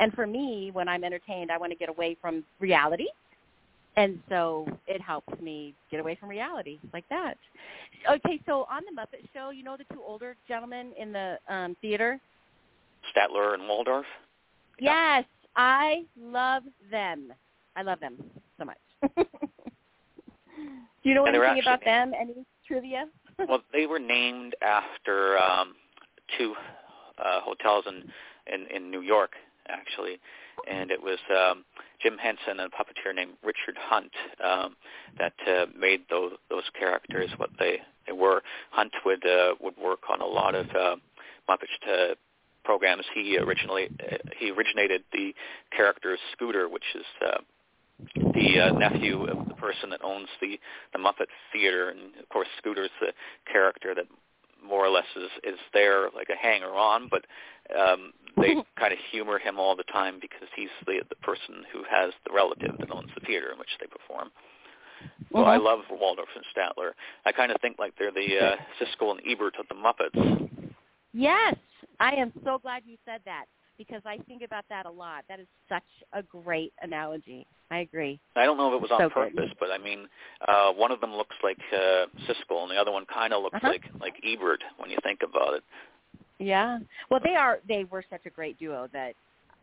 And 0.00 0.12
for 0.14 0.26
me, 0.26 0.70
when 0.72 0.88
I'm 0.88 1.04
entertained, 1.04 1.50
I 1.50 1.58
want 1.58 1.72
to 1.72 1.78
get 1.78 1.88
away 1.88 2.16
from 2.20 2.44
reality, 2.60 3.08
and 3.96 4.18
so 4.28 4.66
it 4.86 5.00
helps 5.00 5.40
me 5.40 5.74
get 5.90 6.00
away 6.00 6.16
from 6.18 6.28
reality 6.28 6.78
like 6.92 7.04
that. 7.10 7.36
Okay, 8.10 8.40
so 8.46 8.66
on 8.70 8.82
the 8.84 9.00
Muppet 9.00 9.28
Show, 9.34 9.50
you 9.50 9.62
know 9.64 9.76
the 9.76 9.84
two 9.92 10.00
older 10.06 10.36
gentlemen 10.46 10.92
in 10.98 11.12
the 11.12 11.38
um 11.48 11.76
theater. 11.80 12.20
Statler 13.14 13.54
and 13.54 13.68
Waldorf. 13.68 14.06
Yeah. 14.78 15.18
Yes, 15.18 15.24
I 15.56 16.04
love 16.20 16.62
them. 16.90 17.32
I 17.76 17.82
love 17.82 18.00
them 18.00 18.16
so 18.58 18.64
much. 18.64 18.78
Do 21.02 21.08
you 21.08 21.14
know 21.14 21.26
And 21.26 21.36
anything 21.36 21.62
about 21.62 21.84
them? 21.84 22.12
Any 22.18 22.44
trivia? 22.66 23.06
well, 23.48 23.62
they 23.72 23.86
were 23.86 23.98
named 23.98 24.54
after 24.62 25.38
um, 25.38 25.74
two 26.36 26.54
uh, 27.18 27.40
hotels 27.40 27.84
in, 27.86 28.04
in 28.52 28.66
in 28.74 28.90
New 28.90 29.00
York, 29.00 29.32
actually, 29.68 30.18
and 30.68 30.90
it 30.90 31.02
was 31.02 31.18
um, 31.30 31.64
Jim 32.02 32.18
Henson 32.18 32.60
and 32.60 32.60
a 32.60 32.68
puppeteer 32.68 33.14
named 33.14 33.32
Richard 33.42 33.76
Hunt 33.78 34.12
um, 34.44 34.76
that 35.18 35.34
uh, 35.46 35.66
made 35.78 36.02
those 36.10 36.32
those 36.50 36.64
characters 36.78 37.30
what 37.36 37.50
they 37.58 37.78
they 38.06 38.12
were. 38.12 38.42
Hunt 38.70 38.92
would 39.04 39.24
uh, 39.26 39.54
would 39.60 39.76
work 39.76 40.00
on 40.10 40.20
a 40.20 40.26
lot 40.26 40.54
of 40.54 40.66
uh, 40.70 40.96
Muppet 41.48 41.68
uh, 41.88 42.14
programs. 42.64 43.04
He 43.14 43.38
originally 43.38 43.88
uh, 44.00 44.16
he 44.36 44.50
originated 44.50 45.04
the 45.12 45.32
character 45.74 46.18
Scooter, 46.32 46.68
which 46.68 46.84
is 46.94 47.06
uh, 47.24 47.38
the 48.14 48.60
uh, 48.60 48.72
nephew 48.72 49.24
of 49.24 49.48
the 49.48 49.54
person 49.54 49.90
that 49.90 50.02
owns 50.04 50.28
the 50.40 50.58
the 50.92 50.98
Muppet 50.98 51.26
Theater, 51.52 51.90
and 51.90 52.16
of 52.20 52.28
course 52.28 52.48
Scooter's 52.58 52.90
the 53.00 53.12
character 53.50 53.94
that 53.94 54.06
more 54.64 54.84
or 54.84 54.90
less 54.90 55.06
is 55.16 55.30
is 55.44 55.58
there 55.72 56.08
like 56.14 56.28
a 56.30 56.36
hanger 56.36 56.74
on, 56.74 57.08
but 57.10 57.24
um, 57.78 58.12
they 58.36 58.54
kind 58.78 58.92
of 58.92 58.98
humor 59.10 59.38
him 59.38 59.58
all 59.58 59.76
the 59.76 59.84
time 59.84 60.18
because 60.20 60.48
he's 60.54 60.68
the 60.86 61.00
the 61.08 61.16
person 61.16 61.64
who 61.72 61.82
has 61.90 62.12
the 62.26 62.32
relative 62.34 62.76
that 62.78 62.90
owns 62.90 63.10
the 63.14 63.24
theater 63.26 63.50
in 63.52 63.58
which 63.58 63.76
they 63.80 63.86
perform. 63.86 64.30
So 65.32 65.44
I 65.44 65.58
love 65.58 65.80
Waldorf 65.90 66.28
and 66.34 66.44
Statler. 66.56 66.90
I 67.24 67.30
kind 67.30 67.52
of 67.52 67.60
think 67.60 67.78
like 67.78 67.94
they're 67.98 68.10
the 68.10 68.38
uh, 68.38 68.56
Siskel 68.80 69.12
and 69.12 69.20
Ebert 69.28 69.54
of 69.60 69.66
the 69.68 69.74
Muppets. 69.74 70.50
Yes, 71.12 71.54
I 72.00 72.14
am 72.14 72.32
so 72.44 72.58
glad 72.58 72.82
you 72.84 72.96
said 73.04 73.20
that 73.24 73.44
because 73.78 74.02
I 74.04 74.18
think 74.28 74.42
about 74.42 74.64
that 74.68 74.84
a 74.86 74.90
lot. 74.90 75.24
That 75.28 75.40
is 75.40 75.46
such 75.68 75.82
a 76.12 76.22
great 76.22 76.72
analogy. 76.82 77.46
I 77.70 77.78
agree. 77.78 78.18
I 78.36 78.44
don't 78.44 78.56
know 78.56 78.68
if 78.74 78.74
it 78.74 78.82
was 78.82 78.90
on 78.90 79.10
purpose, 79.10 79.32
good. 79.36 79.56
but 79.60 79.70
I 79.70 79.78
mean, 79.78 80.08
uh, 80.46 80.72
one 80.72 80.90
of 80.90 81.00
them 81.00 81.14
looks 81.14 81.36
like 81.42 81.58
uh, 81.72 82.06
Siskel, 82.26 82.62
and 82.62 82.70
the 82.70 82.76
other 82.76 82.90
one 82.92 83.04
kind 83.06 83.32
of 83.32 83.42
looks 83.42 83.56
Uh-huh. 83.56 83.68
like 83.68 83.84
like 84.00 84.14
Ebert 84.24 84.62
when 84.78 84.90
you 84.90 84.98
think 85.02 85.20
about 85.22 85.54
it. 85.54 85.62
Yeah. 86.38 86.78
Well, 87.10 87.20
they 87.22 87.34
are. 87.34 87.58
They 87.68 87.84
were 87.84 88.04
such 88.10 88.22
a 88.26 88.30
great 88.30 88.58
duo 88.58 88.88
that, 88.92 89.12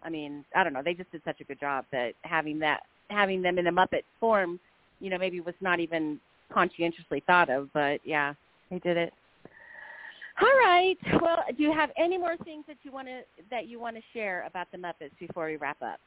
I 0.04 0.10
mean, 0.10 0.44
I 0.56 0.64
don't 0.64 0.74
know. 0.74 0.82
They 0.84 0.94
just 0.94 1.12
did 1.12 1.22
such 1.26 1.42
a 1.42 1.44
good 1.44 1.60
job 1.60 1.86
that 1.92 2.14
having 2.22 2.60
that 2.60 2.84
having 3.10 3.42
them 3.42 3.58
in 3.60 3.68
a 3.68 3.72
Muppet 3.72 4.04
form, 4.20 4.60
you 5.00 5.10
know, 5.10 5.18
maybe 5.18 5.40
was 5.40 5.56
not 5.62 5.80
even 5.80 6.20
conscientiously 6.54 7.24
thought 7.28 7.50
of. 7.50 7.70
But 7.74 8.02
yeah, 8.06 8.34
they 8.70 8.80
did 8.80 8.98
it. 8.98 9.14
All 10.42 10.48
right. 10.48 10.98
Well, 11.22 11.44
do 11.58 11.64
you 11.64 11.72
have 11.72 11.92
any 11.98 12.18
more 12.18 12.36
things 12.44 12.66
that 12.68 12.78
you 12.84 12.92
want 12.92 13.08
to 13.08 13.22
that 13.50 13.68
you 13.68 13.80
want 13.80 13.96
to 13.96 14.02
share 14.14 14.44
about 14.46 14.68
the 14.72 14.78
Muppets 14.78 15.18
before 15.20 15.46
we 15.48 15.56
wrap 15.56 15.82
up? 15.82 16.00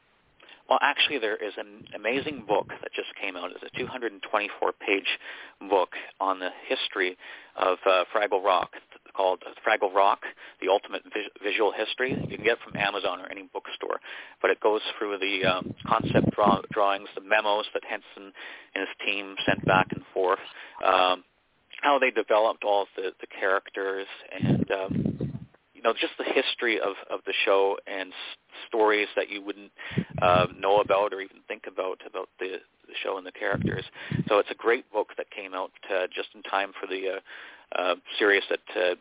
Well, 0.69 0.79
actually, 0.83 1.17
there 1.17 1.35
is 1.35 1.53
an 1.57 1.85
amazing 1.95 2.45
book 2.47 2.67
that 2.69 2.93
just 2.93 3.09
came 3.19 3.35
out. 3.35 3.49
It's 3.51 3.63
a 3.63 3.79
224-page 3.79 5.07
book 5.67 5.89
on 6.19 6.39
the 6.39 6.49
history 6.67 7.17
of 7.55 7.79
uh, 7.87 8.03
Fraggle 8.15 8.43
Rock 8.43 8.73
called 9.15 9.41
Fraggle 9.67 9.93
Rock, 9.93 10.19
The 10.61 10.69
Ultimate 10.69 11.03
Vis- 11.05 11.31
Visual 11.43 11.71
History. 11.71 12.11
You 12.11 12.37
can 12.37 12.45
get 12.45 12.53
it 12.53 12.59
from 12.63 12.79
Amazon 12.79 13.19
or 13.19 13.31
any 13.31 13.49
bookstore. 13.51 13.99
But 14.43 14.51
it 14.51 14.59
goes 14.59 14.81
through 14.97 15.17
the 15.17 15.43
um, 15.43 15.73
concept 15.87 16.29
draw- 16.35 16.61
drawings, 16.71 17.09
the 17.15 17.21
memos 17.21 17.65
that 17.73 17.83
Henson 17.83 18.31
and 18.75 18.85
his 18.87 19.05
team 19.05 19.35
sent 19.47 19.65
back 19.65 19.87
and 19.91 20.03
forth, 20.13 20.39
um, 20.85 21.23
how 21.81 21.99
they 21.99 22.11
developed 22.11 22.63
all 22.63 22.87
the, 22.95 23.11
the 23.21 23.27
characters, 23.27 24.07
and 24.31 24.69
um, 24.71 25.19
you 25.73 25.81
know, 25.81 25.93
just 25.93 26.13
the 26.17 26.25
history 26.25 26.79
of, 26.79 26.95
of 27.09 27.21
the 27.25 27.33
show 27.45 27.77
and 27.87 28.09
s- 28.09 28.15
stories 28.67 29.07
that 29.15 29.29
you 29.29 29.41
wouldn't 29.41 29.71
uh, 30.21 30.47
know 30.59 30.81
about 30.81 31.13
or 31.13 31.21
even 31.21 31.37
think 31.47 31.63
about 31.67 32.01
about 32.05 32.27
the, 32.39 32.57
the 32.87 32.93
show 33.01 33.17
and 33.17 33.25
the 33.25 33.31
characters. 33.31 33.85
So 34.27 34.39
it's 34.39 34.51
a 34.51 34.55
great 34.55 34.91
book 34.91 35.09
that 35.17 35.31
came 35.31 35.53
out 35.53 35.71
uh, 35.89 36.07
just 36.13 36.29
in 36.35 36.43
time 36.43 36.73
for 36.79 36.87
the 36.87 37.19
uh, 37.77 37.81
uh, 37.81 37.95
series 38.17 38.43
that 38.49 38.59
uh, 38.75 38.95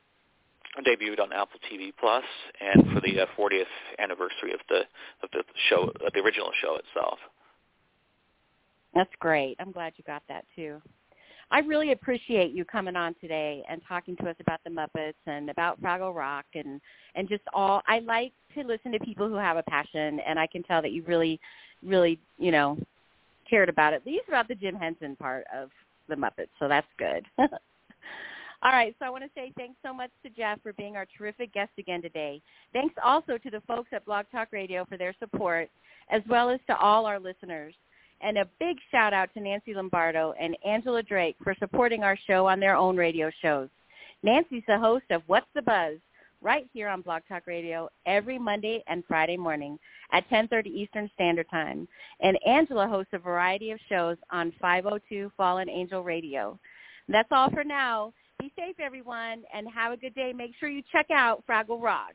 debuted 0.86 1.20
on 1.20 1.32
Apple 1.32 1.58
TV 1.70 1.92
Plus 1.98 2.24
and 2.60 2.92
for 2.92 3.00
the 3.00 3.20
uh, 3.22 3.26
40th 3.36 3.64
anniversary 3.98 4.52
of 4.52 4.60
the 4.68 4.82
of 5.22 5.30
the 5.32 5.42
show, 5.68 5.90
of 6.06 6.12
the 6.12 6.20
original 6.20 6.52
show 6.62 6.76
itself. 6.76 7.18
That's 8.94 9.10
great. 9.18 9.56
I'm 9.58 9.72
glad 9.72 9.94
you 9.96 10.04
got 10.06 10.22
that 10.28 10.44
too. 10.54 10.80
I 11.50 11.60
really 11.60 11.92
appreciate 11.92 12.52
you 12.52 12.64
coming 12.64 12.94
on 12.94 13.14
today 13.20 13.62
and 13.68 13.80
talking 13.88 14.16
to 14.16 14.28
us 14.28 14.36
about 14.40 14.60
the 14.64 14.70
Muppets 14.70 15.14
and 15.26 15.48
about 15.48 15.80
Fraggle 15.80 16.14
Rock 16.14 16.44
and 16.54 16.80
and 17.14 17.28
just 17.28 17.42
all. 17.54 17.82
I 17.86 18.00
like 18.00 18.32
to 18.54 18.62
listen 18.62 18.92
to 18.92 18.98
people 19.00 19.28
who 19.28 19.34
have 19.34 19.56
a 19.56 19.62
passion, 19.62 20.20
and 20.26 20.38
I 20.38 20.46
can 20.46 20.62
tell 20.62 20.82
that 20.82 20.92
you 20.92 21.02
really, 21.04 21.40
really, 21.82 22.18
you 22.38 22.50
know, 22.50 22.76
cared 23.48 23.68
about 23.68 23.94
it. 23.94 23.96
at 23.96 24.06
least 24.06 24.28
about 24.28 24.48
the 24.48 24.54
Jim 24.54 24.76
Henson 24.76 25.16
part 25.16 25.44
of 25.54 25.70
the 26.08 26.14
Muppets. 26.14 26.48
So 26.58 26.68
that's 26.68 26.86
good. 26.98 27.24
All 28.60 28.72
right, 28.72 28.94
so 28.98 29.06
I 29.06 29.10
want 29.10 29.22
to 29.22 29.30
say 29.36 29.52
thanks 29.56 29.76
so 29.84 29.94
much 29.94 30.10
to 30.24 30.30
Geoff 30.30 30.58
for 30.64 30.72
being 30.72 30.96
our 30.96 31.06
terrific 31.16 31.54
guest 31.54 31.70
again 31.78 32.02
today. 32.02 32.42
Thanks 32.72 32.94
also 33.04 33.38
to 33.38 33.50
the 33.50 33.62
folks 33.68 33.88
at 33.92 34.04
Blog 34.04 34.26
Talk 34.32 34.48
Radio 34.50 34.84
for 34.84 34.96
their 34.96 35.14
support, 35.20 35.70
as 36.10 36.22
well 36.28 36.50
as 36.50 36.58
to 36.66 36.76
all 36.76 37.06
our 37.06 37.20
listeners. 37.20 37.72
And 38.20 38.38
a 38.38 38.48
big 38.58 38.78
shout 38.90 39.12
out 39.12 39.32
to 39.34 39.40
Nancy 39.40 39.74
Lombardo 39.74 40.34
and 40.40 40.56
Angela 40.64 41.02
Drake 41.02 41.36
for 41.42 41.54
supporting 41.58 42.02
our 42.02 42.18
show 42.26 42.46
on 42.46 42.58
their 42.60 42.74
own 42.74 42.96
radio 42.96 43.30
shows. 43.40 43.68
Nancy's 44.22 44.64
the 44.66 44.78
host 44.78 45.04
of 45.10 45.22
What's 45.26 45.46
the 45.54 45.62
Buzz 45.62 45.98
right 46.40 46.68
here 46.72 46.88
on 46.88 47.02
Blog 47.02 47.22
Talk 47.28 47.46
Radio 47.46 47.88
every 48.06 48.38
Monday 48.38 48.82
and 48.86 49.04
Friday 49.06 49.36
morning 49.36 49.78
at 50.12 50.28
10:30 50.28 50.68
Eastern 50.70 51.10
Standard 51.14 51.48
Time. 51.50 51.86
And 52.20 52.38
Angela 52.46 52.88
hosts 52.88 53.12
a 53.12 53.18
variety 53.18 53.70
of 53.70 53.80
shows 53.88 54.16
on 54.30 54.52
502 54.60 55.30
Fallen 55.36 55.68
Angel 55.68 56.02
Radio. 56.02 56.58
That's 57.08 57.30
all 57.30 57.50
for 57.50 57.64
now. 57.64 58.12
Be 58.38 58.52
safe, 58.56 58.78
everyone, 58.78 59.42
and 59.52 59.68
have 59.68 59.92
a 59.92 59.96
good 59.96 60.14
day. 60.14 60.32
Make 60.32 60.54
sure 60.60 60.68
you 60.68 60.82
check 60.92 61.10
out 61.10 61.44
Fraggle 61.46 61.82
Rock. 61.82 62.14